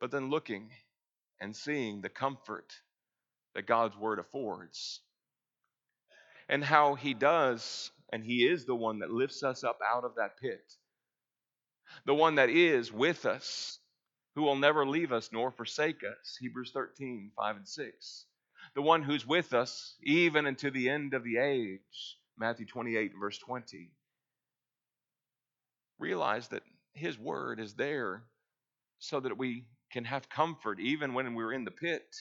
But 0.00 0.10
then 0.10 0.30
looking 0.30 0.70
and 1.40 1.54
seeing 1.54 2.00
the 2.00 2.08
comfort 2.08 2.72
that 3.54 3.66
God's 3.66 3.96
word 3.96 4.18
affords 4.18 5.00
and 6.48 6.64
how 6.64 6.94
he 6.94 7.14
does 7.14 7.90
and 8.12 8.22
he 8.24 8.46
is 8.46 8.64
the 8.64 8.74
one 8.74 9.00
that 9.00 9.10
lifts 9.10 9.42
us 9.42 9.64
up 9.64 9.78
out 9.84 10.04
of 10.04 10.14
that 10.16 10.38
pit. 10.40 10.72
The 12.06 12.14
one 12.14 12.36
that 12.36 12.50
is 12.50 12.92
with 12.92 13.26
us, 13.26 13.78
who 14.34 14.42
will 14.42 14.56
never 14.56 14.86
leave 14.86 15.12
us 15.12 15.30
nor 15.32 15.50
forsake 15.50 16.02
us. 16.04 16.36
Hebrews 16.40 16.70
13, 16.72 17.30
5 17.36 17.56
and 17.56 17.68
6. 17.68 18.26
The 18.74 18.82
one 18.82 19.02
who's 19.02 19.26
with 19.26 19.52
us 19.54 19.96
even 20.02 20.46
unto 20.46 20.70
the 20.70 20.88
end 20.88 21.14
of 21.14 21.24
the 21.24 21.38
age. 21.38 22.18
Matthew 22.38 22.66
28, 22.66 23.12
verse 23.18 23.38
20. 23.38 23.90
Realize 25.98 26.48
that 26.48 26.62
his 26.92 27.18
word 27.18 27.60
is 27.60 27.74
there 27.74 28.24
so 28.98 29.20
that 29.20 29.38
we 29.38 29.66
can 29.94 30.04
have 30.04 30.28
comfort 30.28 30.80
even 30.80 31.14
when 31.14 31.34
we're 31.36 31.52
in 31.52 31.64
the 31.64 31.70
pit, 31.70 32.16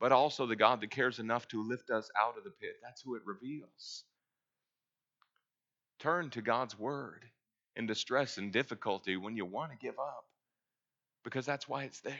but 0.00 0.12
also 0.12 0.46
the 0.46 0.56
God 0.56 0.80
that 0.80 0.90
cares 0.90 1.18
enough 1.18 1.46
to 1.48 1.62
lift 1.62 1.90
us 1.90 2.10
out 2.18 2.38
of 2.38 2.44
the 2.44 2.50
pit. 2.50 2.76
That's 2.82 3.02
who 3.02 3.16
it 3.16 3.22
reveals. 3.26 4.04
Turn 5.98 6.30
to 6.30 6.40
God's 6.40 6.78
word 6.78 7.22
in 7.76 7.86
distress 7.86 8.38
and 8.38 8.50
difficulty 8.50 9.18
when 9.18 9.36
you 9.36 9.44
want 9.44 9.72
to 9.72 9.76
give 9.76 9.98
up, 9.98 10.24
because 11.22 11.44
that's 11.44 11.68
why 11.68 11.84
it's 11.84 12.00
there. 12.00 12.14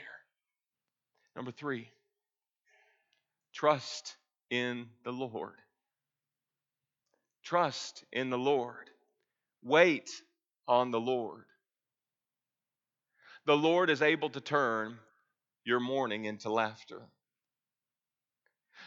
Number 1.35 1.51
three, 1.51 1.89
trust 3.51 4.15
in 4.51 4.85
the 5.03 5.11
Lord. 5.11 5.55
Trust 7.43 8.03
in 8.13 8.29
the 8.29 8.37
Lord. 8.37 8.91
Wait 9.63 10.11
on 10.67 10.91
the 10.91 10.99
Lord 10.99 11.45
the 13.49 13.57
Lord 13.57 13.89
is 13.89 14.03
able 14.03 14.29
to 14.29 14.39
turn 14.39 14.99
your 15.65 15.79
mourning 15.79 16.25
into 16.25 16.51
laughter. 16.51 17.01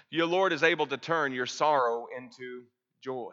Your 0.08 0.26
Lord 0.26 0.52
is 0.52 0.62
able 0.62 0.86
to 0.86 0.96
turn 0.96 1.32
your 1.32 1.46
sorrow 1.46 2.06
into 2.16 2.62
joy. 3.02 3.32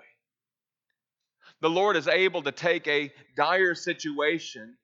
The 1.61 1.69
Lord 1.69 1.97
is 1.97 2.07
able 2.07 2.41
to 2.41 2.51
take 2.51 2.87
a 2.87 3.13
dire 3.37 3.75
situation, 3.75 4.75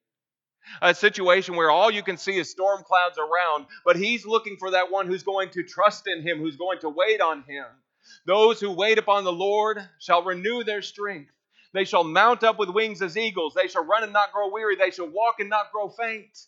a 0.83 0.93
situation 0.93 1.55
where 1.55 1.71
all 1.71 1.89
you 1.89 2.03
can 2.03 2.15
see 2.15 2.37
is 2.37 2.51
storm 2.51 2.83
clouds 2.83 3.17
around, 3.17 3.65
but 3.83 3.95
He's 3.95 4.23
looking 4.23 4.57
for 4.59 4.69
that 4.69 4.91
one 4.91 5.07
who's 5.07 5.23
going 5.23 5.49
to 5.49 5.63
trust 5.63 6.05
in 6.05 6.21
Him, 6.21 6.37
who's 6.37 6.57
going 6.57 6.77
to 6.81 6.89
wait 6.89 7.21
on 7.21 7.43
Him. 7.47 7.65
Those 8.27 8.59
who 8.59 8.69
wait 8.69 8.99
upon 8.99 9.23
the 9.23 9.33
Lord 9.33 9.79
shall 9.99 10.23
renew 10.23 10.63
their 10.63 10.83
strength. 10.83 11.31
They 11.75 11.83
shall 11.83 12.05
mount 12.05 12.45
up 12.45 12.57
with 12.57 12.69
wings 12.69 13.01
as 13.01 13.17
eagles. 13.17 13.53
They 13.53 13.67
shall 13.67 13.83
run 13.83 14.03
and 14.03 14.13
not 14.13 14.31
grow 14.31 14.49
weary. 14.49 14.77
They 14.77 14.91
shall 14.91 15.09
walk 15.09 15.41
and 15.41 15.49
not 15.49 15.73
grow 15.73 15.89
faint. 15.89 16.39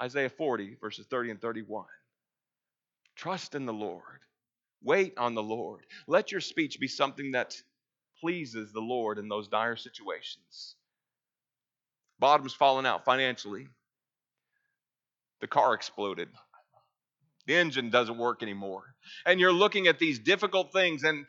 Isaiah 0.00 0.30
40, 0.30 0.78
verses 0.80 1.06
30 1.10 1.32
and 1.32 1.40
31. 1.42 1.84
Trust 3.16 3.54
in 3.54 3.66
the 3.66 3.72
Lord. 3.74 4.02
Wait 4.82 5.12
on 5.18 5.34
the 5.34 5.42
Lord. 5.42 5.84
Let 6.06 6.32
your 6.32 6.40
speech 6.40 6.80
be 6.80 6.88
something 6.88 7.32
that 7.32 7.54
pleases 8.18 8.72
the 8.72 8.80
Lord 8.80 9.18
in 9.18 9.28
those 9.28 9.46
dire 9.46 9.76
situations. 9.76 10.74
Bottom's 12.18 12.54
fallen 12.54 12.86
out 12.86 13.04
financially. 13.04 13.68
The 15.42 15.48
car 15.48 15.74
exploded. 15.74 16.30
The 17.46 17.56
engine 17.56 17.90
doesn't 17.90 18.16
work 18.16 18.42
anymore. 18.42 18.94
And 19.26 19.38
you're 19.38 19.52
looking 19.52 19.86
at 19.86 19.98
these 19.98 20.18
difficult 20.18 20.72
things, 20.72 21.04
and 21.04 21.26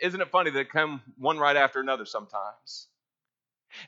isn't 0.00 0.20
it 0.20 0.30
funny 0.30 0.50
that 0.50 0.56
they 0.56 0.64
come 0.64 1.02
one 1.18 1.38
right 1.38 1.56
after 1.56 1.80
another 1.80 2.04
sometimes? 2.04 2.88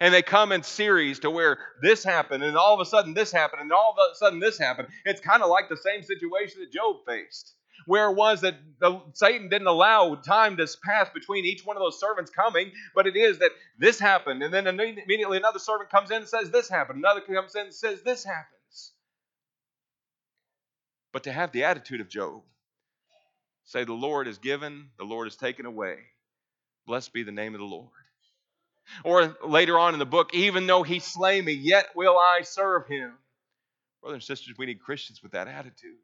And 0.00 0.14
they 0.14 0.22
come 0.22 0.52
in 0.52 0.62
series 0.62 1.20
to 1.20 1.30
where 1.30 1.58
this 1.82 2.04
happened, 2.04 2.44
and 2.44 2.56
all 2.56 2.74
of 2.74 2.80
a 2.80 2.84
sudden 2.84 3.14
this 3.14 3.32
happened, 3.32 3.62
and 3.62 3.72
all 3.72 3.96
of 3.96 4.12
a 4.12 4.14
sudden 4.14 4.38
this 4.38 4.58
happened. 4.58 4.88
It's 5.04 5.20
kind 5.20 5.42
of 5.42 5.50
like 5.50 5.68
the 5.68 5.76
same 5.76 6.02
situation 6.02 6.60
that 6.60 6.72
Job 6.72 6.98
faced, 7.06 7.54
where 7.86 8.08
it 8.08 8.14
was 8.14 8.42
that 8.42 8.54
the, 8.80 9.00
Satan 9.14 9.48
didn't 9.48 9.66
allow 9.66 10.14
time 10.14 10.56
to 10.58 10.68
pass 10.84 11.08
between 11.12 11.44
each 11.44 11.64
one 11.64 11.76
of 11.76 11.82
those 11.82 11.98
servants 11.98 12.30
coming, 12.30 12.70
but 12.94 13.08
it 13.08 13.16
is 13.16 13.40
that 13.40 13.50
this 13.76 13.98
happened, 13.98 14.42
and 14.44 14.54
then 14.54 14.68
immediately 14.68 15.36
another 15.36 15.58
servant 15.58 15.90
comes 15.90 16.12
in 16.12 16.18
and 16.18 16.28
says 16.28 16.50
this 16.50 16.68
happened, 16.68 16.98
another 16.98 17.20
comes 17.20 17.56
in 17.56 17.62
and 17.62 17.74
says 17.74 18.02
this 18.02 18.24
happens. 18.24 18.92
But 21.12 21.24
to 21.24 21.32
have 21.32 21.50
the 21.50 21.64
attitude 21.64 22.00
of 22.00 22.08
Job, 22.08 22.42
say, 23.72 23.84
The 23.84 23.92
Lord 23.92 24.28
is 24.28 24.38
given, 24.38 24.90
the 24.98 25.04
Lord 25.04 25.26
is 25.28 25.36
taken 25.36 25.66
away. 25.66 25.96
Blessed 26.86 27.12
be 27.12 27.22
the 27.22 27.32
name 27.32 27.54
of 27.54 27.60
the 27.60 27.66
Lord. 27.66 27.88
Or 29.04 29.36
later 29.46 29.78
on 29.78 29.94
in 29.94 29.98
the 29.98 30.06
book, 30.06 30.34
even 30.34 30.66
though 30.66 30.82
he 30.82 30.98
slay 30.98 31.40
me, 31.40 31.52
yet 31.52 31.86
will 31.94 32.18
I 32.18 32.42
serve 32.42 32.86
him. 32.86 33.12
Brothers 34.02 34.16
and 34.16 34.22
sisters, 34.24 34.56
we 34.58 34.66
need 34.66 34.80
Christians 34.80 35.22
with 35.22 35.32
that 35.32 35.48
attitude. 35.48 35.96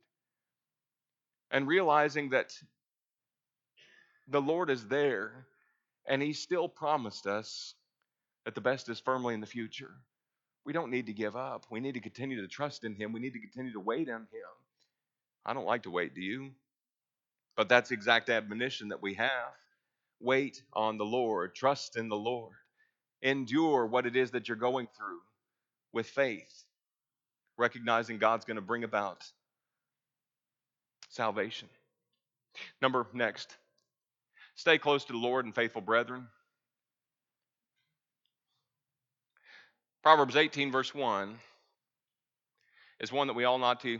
And 1.50 1.66
realizing 1.66 2.30
that 2.30 2.52
the 4.28 4.40
Lord 4.40 4.70
is 4.70 4.86
there 4.86 5.46
and 6.06 6.22
he 6.22 6.32
still 6.32 6.68
promised 6.68 7.26
us 7.26 7.74
that 8.44 8.54
the 8.54 8.60
best 8.60 8.88
is 8.88 9.00
firmly 9.00 9.34
in 9.34 9.40
the 9.40 9.46
future. 9.46 9.90
We 10.64 10.72
don't 10.72 10.90
need 10.90 11.06
to 11.06 11.12
give 11.12 11.36
up. 11.36 11.66
We 11.70 11.80
need 11.80 11.94
to 11.94 12.00
continue 12.00 12.40
to 12.42 12.48
trust 12.48 12.84
in 12.84 12.94
him. 12.94 13.12
We 13.12 13.20
need 13.20 13.32
to 13.32 13.40
continue 13.40 13.72
to 13.72 13.80
wait 13.80 14.08
on 14.08 14.20
him. 14.20 14.48
I 15.44 15.54
don't 15.54 15.66
like 15.66 15.82
to 15.82 15.90
wait, 15.90 16.14
do 16.14 16.20
you? 16.20 16.52
But 17.58 17.68
that's 17.68 17.90
exact 17.90 18.30
admonition 18.30 18.88
that 18.88 19.02
we 19.02 19.14
have. 19.14 19.52
Wait 20.20 20.62
on 20.72 20.96
the 20.96 21.04
Lord, 21.04 21.54
trust 21.54 21.98
in 21.98 22.08
the 22.08 22.16
Lord 22.16 22.54
endure 23.22 23.86
what 23.86 24.06
it 24.06 24.16
is 24.16 24.30
that 24.30 24.48
you're 24.48 24.56
going 24.56 24.86
through 24.96 25.20
with 25.92 26.06
faith, 26.06 26.64
recognizing 27.56 28.18
God's 28.18 28.44
going 28.44 28.56
to 28.56 28.62
bring 28.62 28.84
about 28.84 29.24
salvation. 31.08 31.68
Number 32.80 33.06
next, 33.12 33.56
stay 34.54 34.78
close 34.78 35.04
to 35.06 35.12
the 35.12 35.18
Lord 35.18 35.44
and 35.44 35.54
faithful 35.54 35.82
brethren. 35.82 36.28
Proverbs 40.02 40.36
18, 40.36 40.70
verse 40.70 40.94
1, 40.94 41.36
is 43.00 43.12
one 43.12 43.26
that 43.26 43.34
we 43.34 43.44
all 43.44 43.62
ought 43.62 43.80
to 43.80 43.98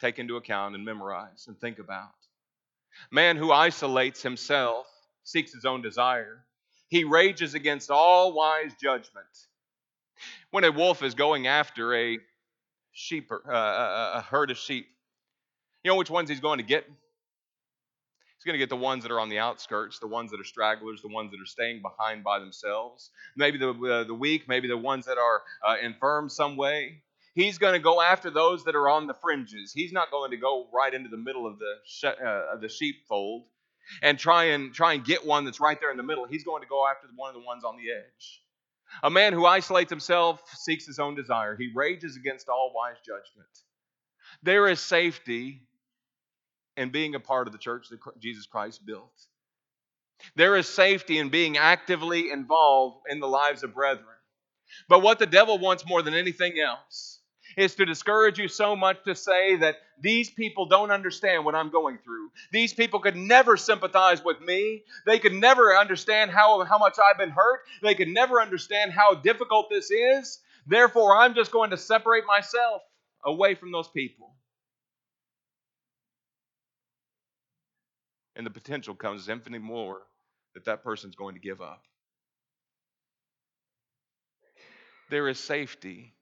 take 0.00 0.18
into 0.18 0.36
account 0.36 0.74
and 0.74 0.84
memorize 0.84 1.44
and 1.46 1.58
think 1.60 1.78
about. 1.78 2.10
Man 3.10 3.36
who 3.36 3.52
isolates 3.52 4.22
himself 4.22 4.86
seeks 5.24 5.52
his 5.52 5.64
own 5.64 5.82
desire 5.82 6.44
he 6.92 7.04
rages 7.04 7.54
against 7.54 7.90
all 7.90 8.34
wise 8.34 8.74
judgment. 8.78 9.24
When 10.50 10.62
a 10.62 10.70
wolf 10.70 11.02
is 11.02 11.14
going 11.14 11.46
after 11.46 11.94
a 11.94 12.18
sheep, 12.92 13.32
uh, 13.32 13.38
a 13.48 14.20
herd 14.20 14.50
of 14.50 14.58
sheep, 14.58 14.88
you 15.82 15.90
know 15.90 15.96
which 15.96 16.10
ones 16.10 16.28
he's 16.28 16.40
going 16.40 16.58
to 16.58 16.64
get? 16.64 16.84
He's 16.84 18.44
going 18.44 18.52
to 18.52 18.58
get 18.58 18.68
the 18.68 18.76
ones 18.76 19.04
that 19.04 19.10
are 19.10 19.20
on 19.20 19.30
the 19.30 19.38
outskirts, 19.38 20.00
the 20.00 20.06
ones 20.06 20.32
that 20.32 20.40
are 20.40 20.44
stragglers, 20.44 21.00
the 21.00 21.08
ones 21.08 21.30
that 21.30 21.40
are 21.40 21.46
staying 21.46 21.80
behind 21.80 22.24
by 22.24 22.38
themselves, 22.40 23.08
maybe 23.38 23.56
the, 23.56 23.70
uh, 23.70 24.04
the 24.04 24.12
weak, 24.12 24.46
maybe 24.46 24.68
the 24.68 24.76
ones 24.76 25.06
that 25.06 25.16
are 25.16 25.42
uh, 25.66 25.76
infirm 25.82 26.28
some 26.28 26.58
way. 26.58 27.00
He's 27.34 27.58
going 27.58 27.72
to 27.72 27.78
go 27.78 28.00
after 28.00 28.30
those 28.30 28.64
that 28.64 28.74
are 28.74 28.88
on 28.88 29.06
the 29.06 29.14
fringes. 29.14 29.72
He's 29.72 29.92
not 29.92 30.10
going 30.10 30.32
to 30.32 30.36
go 30.36 30.68
right 30.72 30.92
into 30.92 31.08
the 31.08 31.16
middle 31.16 31.46
of 31.46 31.58
the, 31.58 31.74
sh- 31.86 32.04
uh, 32.04 32.54
of 32.54 32.60
the 32.60 32.68
sheepfold 32.68 33.44
and 34.02 34.18
try 34.18 34.44
and 34.44 34.72
try 34.72 34.92
and 34.92 35.04
get 35.04 35.24
one 35.24 35.44
that's 35.44 35.60
right 35.60 35.78
there 35.80 35.90
in 35.90 35.96
the 35.96 36.02
middle. 36.02 36.26
He's 36.26 36.44
going 36.44 36.62
to 36.62 36.68
go 36.68 36.86
after 36.86 37.08
one 37.16 37.30
of 37.30 37.34
the 37.34 37.46
ones 37.46 37.64
on 37.64 37.76
the 37.76 37.90
edge. 37.90 38.42
A 39.02 39.10
man 39.10 39.32
who 39.32 39.46
isolates 39.46 39.90
himself 39.90 40.42
seeks 40.54 40.86
his 40.86 40.98
own 40.98 41.14
desire. 41.14 41.56
He 41.56 41.70
rages 41.74 42.16
against 42.16 42.48
all 42.48 42.72
wise 42.74 42.96
judgment. 42.98 43.48
There 44.42 44.68
is 44.68 44.80
safety 44.80 45.62
in 46.76 46.90
being 46.90 47.14
a 47.14 47.20
part 47.20 47.46
of 47.46 47.52
the 47.52 47.58
church 47.58 47.88
that 47.90 47.98
Jesus 48.20 48.46
Christ 48.46 48.84
built. 48.84 49.12
There 50.36 50.56
is 50.56 50.68
safety 50.68 51.18
in 51.18 51.30
being 51.30 51.56
actively 51.56 52.30
involved 52.30 53.06
in 53.08 53.20
the 53.20 53.26
lives 53.26 53.62
of 53.62 53.74
brethren. 53.74 54.06
But 54.88 55.00
what 55.00 55.18
the 55.18 55.26
devil 55.26 55.58
wants 55.58 55.86
more 55.86 56.02
than 56.02 56.14
anything 56.14 56.58
else 56.60 57.20
is 57.56 57.74
to 57.76 57.84
discourage 57.84 58.38
you 58.38 58.48
so 58.48 58.76
much 58.76 59.02
to 59.04 59.14
say 59.14 59.56
that 59.56 59.76
these 60.00 60.30
people 60.30 60.66
don't 60.66 60.90
understand 60.90 61.44
what 61.44 61.54
I'm 61.54 61.70
going 61.70 61.98
through. 62.04 62.30
These 62.50 62.72
people 62.72 63.00
could 63.00 63.16
never 63.16 63.56
sympathize 63.56 64.24
with 64.24 64.40
me. 64.40 64.82
They 65.06 65.18
could 65.18 65.32
never 65.32 65.76
understand 65.76 66.30
how, 66.30 66.64
how 66.64 66.78
much 66.78 66.96
I've 66.98 67.18
been 67.18 67.30
hurt. 67.30 67.60
They 67.82 67.94
could 67.94 68.08
never 68.08 68.40
understand 68.40 68.92
how 68.92 69.14
difficult 69.14 69.68
this 69.70 69.90
is. 69.90 70.40
Therefore, 70.66 71.16
I'm 71.16 71.34
just 71.34 71.50
going 71.50 71.70
to 71.70 71.76
separate 71.76 72.24
myself 72.26 72.82
away 73.24 73.54
from 73.54 73.72
those 73.72 73.88
people. 73.88 74.34
And 78.34 78.46
the 78.46 78.50
potential 78.50 78.94
comes 78.94 79.28
infinitely 79.28 79.66
more 79.66 80.00
that 80.54 80.64
that 80.64 80.82
person's 80.82 81.16
going 81.16 81.34
to 81.34 81.40
give 81.40 81.60
up. 81.60 81.82
There 85.10 85.28
is 85.28 85.38
safety 85.38 86.14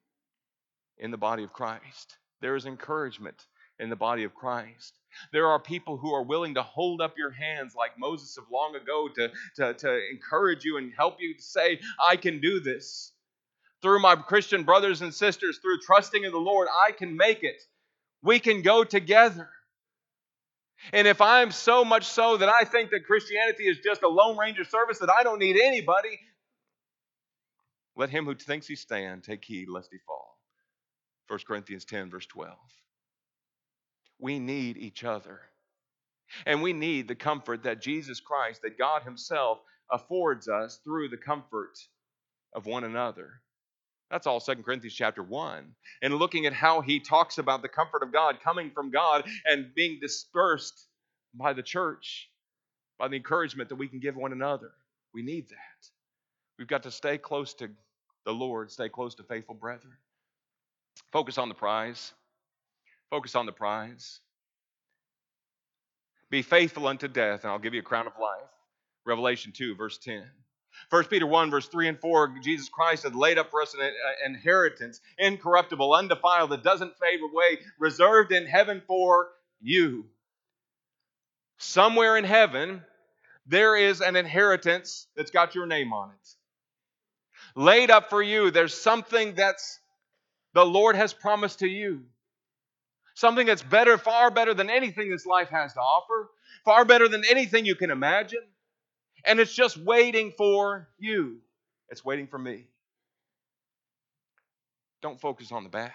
in 1.00 1.10
the 1.10 1.16
body 1.16 1.42
of 1.42 1.52
Christ. 1.52 2.16
There 2.40 2.56
is 2.56 2.66
encouragement 2.66 3.46
in 3.78 3.90
the 3.90 3.96
body 3.96 4.24
of 4.24 4.34
Christ. 4.34 4.98
There 5.32 5.48
are 5.48 5.58
people 5.58 5.96
who 5.96 6.14
are 6.14 6.22
willing 6.22 6.54
to 6.54 6.62
hold 6.62 7.00
up 7.00 7.14
your 7.18 7.30
hands 7.30 7.74
like 7.74 7.98
Moses 7.98 8.36
of 8.36 8.44
long 8.52 8.76
ago 8.76 9.08
to, 9.16 9.30
to, 9.56 9.74
to 9.74 10.00
encourage 10.10 10.64
you 10.64 10.76
and 10.76 10.92
help 10.96 11.16
you 11.18 11.34
to 11.34 11.42
say, 11.42 11.80
I 12.02 12.16
can 12.16 12.40
do 12.40 12.60
this. 12.60 13.12
Through 13.82 14.00
my 14.00 14.14
Christian 14.14 14.62
brothers 14.62 15.00
and 15.00 15.12
sisters, 15.12 15.58
through 15.58 15.80
trusting 15.80 16.22
in 16.22 16.32
the 16.32 16.38
Lord, 16.38 16.68
I 16.86 16.92
can 16.92 17.16
make 17.16 17.42
it. 17.42 17.62
We 18.22 18.38
can 18.38 18.60
go 18.60 18.84
together. 18.84 19.48
And 20.92 21.08
if 21.08 21.20
I'm 21.20 21.50
so 21.50 21.84
much 21.84 22.04
so 22.04 22.36
that 22.36 22.48
I 22.48 22.64
think 22.64 22.90
that 22.90 23.06
Christianity 23.06 23.64
is 23.64 23.78
just 23.82 24.02
a 24.02 24.08
Lone 24.08 24.36
Ranger 24.36 24.64
service 24.64 24.98
that 24.98 25.10
I 25.10 25.22
don't 25.22 25.38
need 25.38 25.56
anybody, 25.56 26.20
let 27.96 28.10
him 28.10 28.26
who 28.26 28.34
thinks 28.34 28.66
he 28.66 28.76
stand 28.76 29.24
take 29.24 29.44
heed 29.44 29.68
lest 29.68 29.90
he 29.90 29.98
fall. 30.06 30.29
1 31.30 31.38
Corinthians 31.46 31.84
10, 31.84 32.10
verse 32.10 32.26
12. 32.26 32.56
We 34.18 34.40
need 34.40 34.76
each 34.76 35.04
other. 35.04 35.40
And 36.44 36.60
we 36.60 36.72
need 36.72 37.06
the 37.06 37.14
comfort 37.14 37.62
that 37.62 37.80
Jesus 37.80 38.18
Christ, 38.18 38.62
that 38.62 38.76
God 38.76 39.02
Himself 39.02 39.60
affords 39.92 40.48
us 40.48 40.80
through 40.82 41.08
the 41.08 41.16
comfort 41.16 41.78
of 42.52 42.66
one 42.66 42.82
another. 42.82 43.42
That's 44.10 44.26
all 44.26 44.40
2 44.40 44.56
Corinthians 44.56 44.94
chapter 44.94 45.22
1. 45.22 45.72
And 46.02 46.14
looking 46.16 46.46
at 46.46 46.52
how 46.52 46.80
he 46.80 46.98
talks 46.98 47.38
about 47.38 47.62
the 47.62 47.68
comfort 47.68 48.02
of 48.02 48.12
God 48.12 48.38
coming 48.42 48.72
from 48.74 48.90
God 48.90 49.24
and 49.44 49.72
being 49.74 49.98
dispersed 50.00 50.88
by 51.32 51.52
the 51.52 51.62
church, 51.62 52.28
by 52.98 53.06
the 53.06 53.16
encouragement 53.16 53.68
that 53.68 53.76
we 53.76 53.86
can 53.86 54.00
give 54.00 54.16
one 54.16 54.32
another. 54.32 54.72
We 55.14 55.22
need 55.22 55.48
that. 55.50 55.88
We've 56.58 56.66
got 56.66 56.82
to 56.82 56.90
stay 56.90 57.18
close 57.18 57.54
to 57.54 57.70
the 58.26 58.32
Lord, 58.32 58.72
stay 58.72 58.88
close 58.88 59.14
to 59.14 59.22
faithful 59.22 59.54
brethren. 59.54 59.96
Focus 61.12 61.38
on 61.38 61.48
the 61.48 61.54
prize. 61.54 62.12
Focus 63.10 63.34
on 63.34 63.46
the 63.46 63.52
prize. 63.52 64.20
Be 66.30 66.42
faithful 66.42 66.86
unto 66.86 67.08
death, 67.08 67.42
and 67.42 67.50
I'll 67.50 67.58
give 67.58 67.74
you 67.74 67.80
a 67.80 67.84
crown 67.84 68.06
of 68.06 68.12
life. 68.20 68.48
Revelation 69.04 69.52
2, 69.52 69.74
verse 69.74 69.98
10. 69.98 70.22
1 70.90 71.04
Peter 71.04 71.26
1, 71.26 71.50
verse 71.50 71.66
3 71.66 71.88
and 71.88 72.00
4, 72.00 72.36
Jesus 72.42 72.68
Christ 72.68 73.02
had 73.02 73.16
laid 73.16 73.38
up 73.38 73.50
for 73.50 73.60
us 73.60 73.74
an 73.74 73.80
uh, 73.80 74.26
inheritance, 74.26 75.00
incorruptible, 75.18 75.92
undefiled, 75.92 76.50
that 76.50 76.62
doesn't 76.62 76.98
fade 76.98 77.20
away, 77.20 77.58
reserved 77.78 78.32
in 78.32 78.46
heaven 78.46 78.80
for 78.86 79.28
you. 79.60 80.06
Somewhere 81.58 82.16
in 82.16 82.24
heaven, 82.24 82.82
there 83.46 83.76
is 83.76 84.00
an 84.00 84.16
inheritance 84.16 85.06
that's 85.16 85.30
got 85.30 85.54
your 85.54 85.66
name 85.66 85.92
on 85.92 86.10
it. 86.10 86.28
Laid 87.56 87.90
up 87.90 88.08
for 88.08 88.22
you. 88.22 88.50
There's 88.50 88.74
something 88.74 89.34
that's 89.34 89.80
the 90.54 90.64
Lord 90.64 90.96
has 90.96 91.12
promised 91.12 91.60
to 91.60 91.68
you. 91.68 92.02
Something 93.14 93.46
that's 93.46 93.62
better, 93.62 93.98
far 93.98 94.30
better 94.30 94.54
than 94.54 94.70
anything 94.70 95.10
this 95.10 95.26
life 95.26 95.50
has 95.50 95.74
to 95.74 95.80
offer, 95.80 96.30
far 96.64 96.84
better 96.84 97.08
than 97.08 97.22
anything 97.28 97.66
you 97.66 97.74
can 97.74 97.90
imagine. 97.90 98.42
And 99.24 99.38
it's 99.38 99.54
just 99.54 99.76
waiting 99.76 100.32
for 100.36 100.88
you. 100.98 101.38
It's 101.90 102.04
waiting 102.04 102.26
for 102.26 102.38
me. 102.38 102.66
Don't 105.02 105.20
focus 105.20 105.52
on 105.52 105.64
the 105.64 105.70
bad. 105.70 105.92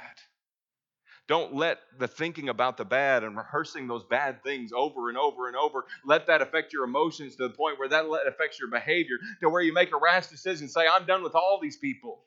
Don't 1.28 1.56
let 1.56 1.80
the 1.98 2.08
thinking 2.08 2.50
about 2.50 2.78
the 2.78 2.86
bad 2.86 3.24
and 3.24 3.36
rehearsing 3.36 3.88
those 3.88 4.04
bad 4.04 4.44
things 4.44 4.72
over 4.76 5.10
and 5.10 5.18
over 5.18 5.48
and 5.48 5.56
over, 5.58 5.86
let 6.06 6.28
that 6.28 6.44
affect 6.44 6.72
your 6.72 6.84
emotions 6.84 7.36
to 7.38 7.48
the 7.48 7.54
point 7.54 7.80
where 7.80 7.90
that 7.90 8.06
affects 8.28 8.60
your 8.60 8.70
behavior, 8.70 9.18
to 9.42 9.50
where 9.50 9.64
you 9.64 9.74
make 9.74 9.92
a 9.92 9.98
rash 9.98 10.28
decision, 10.28 10.68
say, 10.68 10.86
I'm 10.88 11.08
done 11.08 11.24
with 11.24 11.34
all 11.34 11.60
these 11.60 11.78
people. 11.78 12.22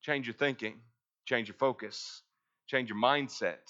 Change 0.00 0.26
your 0.26 0.34
thinking. 0.34 0.80
Change 1.30 1.48
your 1.48 1.56
focus, 1.56 2.22
change 2.68 2.90
your 2.90 2.98
mindset. 2.98 3.64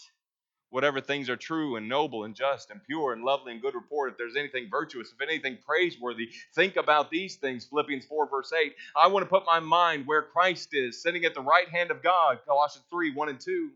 whatever 0.70 1.00
things 1.00 1.28
are 1.28 1.36
true 1.36 1.76
and 1.76 1.88
noble 1.88 2.24
and 2.24 2.34
just 2.34 2.70
and 2.70 2.82
pure 2.84 3.12
and 3.12 3.22
lovely 3.22 3.52
and 3.52 3.62
good 3.62 3.74
report, 3.74 4.12
if 4.12 4.18
there's 4.18 4.36
anything 4.36 4.68
virtuous, 4.70 5.12
if 5.12 5.20
anything 5.20 5.58
praiseworthy, 5.66 6.30
think 6.54 6.76
about 6.76 7.10
these 7.10 7.36
things. 7.36 7.66
Philippians 7.66 8.04
4, 8.06 8.28
verse 8.28 8.52
8. 8.52 8.74
I 8.96 9.08
want 9.08 9.24
to 9.24 9.28
put 9.28 9.44
my 9.46 9.60
mind 9.60 10.06
where 10.06 10.22
Christ 10.22 10.70
is, 10.72 11.02
sitting 11.02 11.24
at 11.24 11.34
the 11.34 11.40
right 11.40 11.68
hand 11.68 11.90
of 11.90 12.02
God. 12.02 12.38
Colossians 12.46 12.86
3, 12.90 13.12
1 13.12 13.28
and 13.28 13.40
2. 13.40 13.70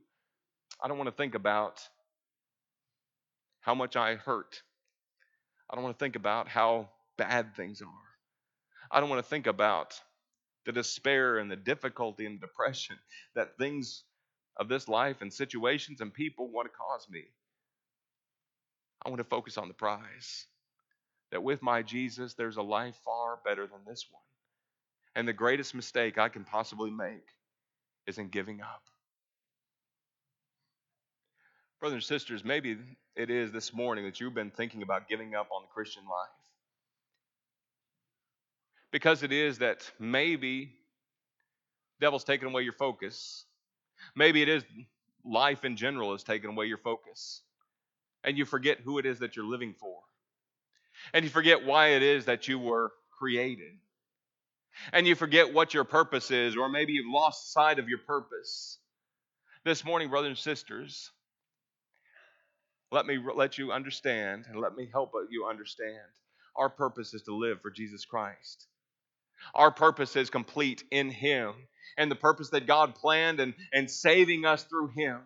I 0.83 0.89
don't 0.89 0.99
want 0.99 1.09
to 1.09 1.17
think 1.17 1.35
about 1.35 1.81
how 3.61 3.75
much 3.75 3.97
I 3.97 4.17
hurt. 4.17 4.63
I 5.71 5.75
don't 5.75 5.85
want 5.85 5.99
to 5.99 6.05
think 6.05 6.17
about 6.17 6.49
how 6.49 6.91
bad 7.17 7.57
things 7.57 7.83
are. 7.83 7.89
I 8.91 9.01
don't 9.01 9.09
want 9.11 9.25
to 9.25 9.29
think 9.29 9.47
about 9.47 10.01
the 10.65 10.73
despair 10.73 11.39
and 11.39 11.51
the 11.51 11.57
difficulty 11.57 12.27
and 12.27 12.41
depression 12.41 12.97
that 13.35 13.59
things 13.59 14.05
of 14.57 14.69
this 14.69 14.89
life 14.89 15.21
and 15.21 15.33
situations 15.33 16.01
and 16.01 16.13
people 16.13 16.49
want 16.51 16.67
to 16.67 16.77
cause 16.77 17.07
me. 17.11 17.25
I 19.05 19.09
want 19.11 19.19
to 19.19 19.25
focus 19.25 19.59
on 19.59 19.69
the 19.69 19.75
prize. 19.75 20.47
That 21.33 21.43
with 21.43 21.63
my 21.63 21.83
Jesus, 21.83 22.35
there's 22.35 22.57
a 22.57 22.63
life 22.63 22.97
far 23.05 23.41
better 23.45 23.67
than 23.67 23.81
this 23.87 24.07
one. 24.11 24.23
And 25.17 25.27
the 25.27 25.33
greatest 25.33 25.75
mistake 25.75 26.19
I 26.19 26.29
can 26.29 26.45
possibly 26.45 26.91
make 26.91 27.27
is 28.07 28.19
in 28.19 28.29
giving 28.29 28.61
up. 28.61 28.83
Brothers 31.81 31.97
and 31.97 32.05
sisters, 32.05 32.45
maybe 32.45 32.79
it 33.17 33.31
is 33.31 33.53
this 33.53 33.75
morning 33.75 34.05
that 34.05 34.21
you've 34.21 34.35
been 34.35 34.51
thinking 34.51 34.83
about 34.83 35.09
giving 35.09 35.35
up 35.35 35.49
on 35.55 35.63
the 35.63 35.69
Christian 35.69 36.05
life. 36.05 36.44
Because 38.95 39.25
it 39.25 39.33
is 39.33 39.59
that 39.59 39.91
maybe 39.99 40.73
devil's 42.01 42.23
taken 42.23 42.47
away 42.47 42.63
your 42.63 42.73
focus 42.73 43.45
Maybe 44.15 44.43
it 44.43 44.49
is 44.49 44.65
life 45.25 45.65
in 45.65 45.77
general 45.77 46.13
has 46.13 46.23
taken 46.23 46.51
away 46.51 46.67
your 46.67 46.79
focus. 46.79 47.43
And 48.23 48.39
you 48.39 48.45
forget 48.45 48.81
who 48.81 48.99
it 48.99 49.07
is 49.07 49.19
that 49.21 49.37
you're 49.37 49.45
living 49.45 49.75
for. 49.79 49.99
And 51.13 51.25
you 51.25 51.31
forget 51.31 51.65
why 51.65 51.89
it 51.89 52.03
is 52.03 52.27
that 52.27 52.49
you 52.49 52.59
were 52.59 52.93
created. 53.19 53.73
And 54.93 55.07
you 55.07 55.15
forget 55.15 55.53
what 55.53 55.75
your 55.75 55.85
purpose 55.85 56.31
is, 56.31 56.57
or 56.57 56.69
maybe 56.69 56.93
you've 56.93 57.13
lost 57.13 57.53
sight 57.53 57.79
of 57.79 57.89
your 57.89 57.99
purpose. 57.99 58.79
This 59.65 59.85
morning, 59.85 60.11
brothers 60.11 60.31
and 60.31 60.39
sisters, 60.39 61.11
let 62.91 63.07
me 63.07 63.19
let 63.35 63.57
you 63.57 63.73
understand 63.73 64.47
and 64.49 64.61
let 64.61 64.75
me 64.75 64.89
help 64.91 65.13
you 65.31 65.47
understand. 65.47 65.97
Our 66.57 66.69
purpose 66.71 67.15
is 67.15 67.23
to 67.23 67.35
live 67.35 67.61
for 67.61 67.71
Jesus 67.71 68.05
Christ. 68.05 68.67
Our 69.55 69.71
purpose 69.71 70.17
is 70.17 70.31
complete 70.31 70.85
in 70.91 71.11
Him 71.11 71.55
and 71.97 72.11
the 72.11 72.17
purpose 72.17 72.51
that 72.51 72.67
God 72.67 72.95
planned 72.95 73.41
and, 73.41 73.55
and 73.73 73.91
saving 73.91 74.45
us 74.45 74.65
through 74.65 74.89
Him. 74.97 75.21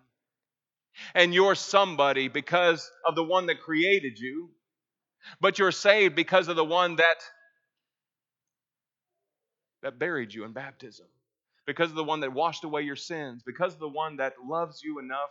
And 1.14 1.32
you're 1.32 1.54
somebody 1.54 2.28
because 2.28 2.90
of 3.06 3.14
the 3.14 3.22
one 3.22 3.46
that 3.46 3.60
created 3.60 4.18
you, 4.18 4.50
but 5.40 5.58
you're 5.58 5.72
saved 5.72 6.14
because 6.14 6.48
of 6.48 6.56
the 6.56 6.64
one 6.64 6.96
that 6.96 7.16
that 9.82 9.98
buried 9.98 10.34
you 10.34 10.44
in 10.44 10.52
baptism, 10.52 11.06
because 11.64 11.90
of 11.90 11.96
the 11.96 12.02
one 12.02 12.20
that 12.20 12.32
washed 12.32 12.64
away 12.64 12.82
your 12.82 12.96
sins, 12.96 13.42
because 13.46 13.74
of 13.74 13.78
the 13.78 13.88
one 13.88 14.16
that 14.16 14.34
loves 14.44 14.82
you 14.82 14.98
enough 14.98 15.30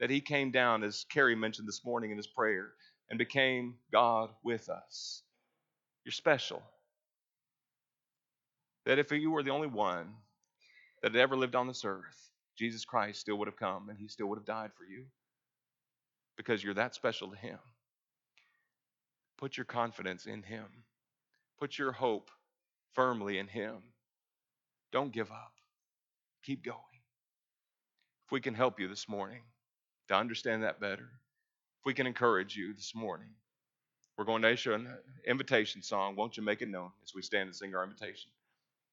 that 0.00 0.08
he 0.08 0.20
came 0.20 0.50
down, 0.50 0.82
as 0.82 1.04
Carrie 1.10 1.36
mentioned 1.36 1.68
this 1.68 1.84
morning 1.84 2.10
in 2.10 2.16
his 2.16 2.26
prayer, 2.26 2.70
and 3.10 3.18
became 3.18 3.74
God 3.92 4.30
with 4.42 4.68
us. 4.70 5.22
You're 6.04 6.12
special. 6.12 6.62
That 8.86 9.00
if 9.00 9.10
you 9.10 9.30
were 9.32 9.42
the 9.42 9.50
only 9.50 9.66
one 9.68 10.14
that 11.02 11.12
had 11.12 11.20
ever 11.20 11.36
lived 11.36 11.56
on 11.56 11.66
this 11.66 11.84
earth, 11.84 12.30
Jesus 12.56 12.84
Christ 12.84 13.20
still 13.20 13.36
would 13.36 13.48
have 13.48 13.56
come 13.56 13.88
and 13.88 13.98
he 13.98 14.08
still 14.08 14.28
would 14.28 14.38
have 14.38 14.46
died 14.46 14.70
for 14.78 14.84
you 14.84 15.04
because 16.36 16.62
you're 16.62 16.74
that 16.74 16.94
special 16.94 17.30
to 17.30 17.36
him. 17.36 17.58
Put 19.38 19.56
your 19.56 19.66
confidence 19.66 20.26
in 20.26 20.42
him, 20.42 20.66
put 21.58 21.78
your 21.78 21.92
hope 21.92 22.30
firmly 22.94 23.38
in 23.38 23.48
him. 23.48 23.76
Don't 24.92 25.12
give 25.12 25.30
up, 25.30 25.52
keep 26.44 26.64
going. 26.64 26.78
If 28.26 28.32
we 28.32 28.40
can 28.40 28.54
help 28.54 28.80
you 28.80 28.88
this 28.88 29.08
morning 29.08 29.42
to 30.08 30.14
understand 30.14 30.62
that 30.62 30.80
better, 30.80 31.10
if 31.80 31.84
we 31.84 31.92
can 31.92 32.06
encourage 32.06 32.56
you 32.56 32.72
this 32.72 32.94
morning, 32.94 33.28
we're 34.16 34.24
going 34.24 34.42
to 34.42 34.50
issue 34.50 34.72
an 34.72 34.88
invitation 35.26 35.82
song. 35.82 36.16
Won't 36.16 36.36
you 36.36 36.42
make 36.42 36.62
it 36.62 36.68
known 36.68 36.90
as 37.04 37.14
we 37.14 37.20
stand 37.20 37.48
and 37.48 37.56
sing 37.56 37.74
our 37.74 37.84
invitation? 37.84 38.30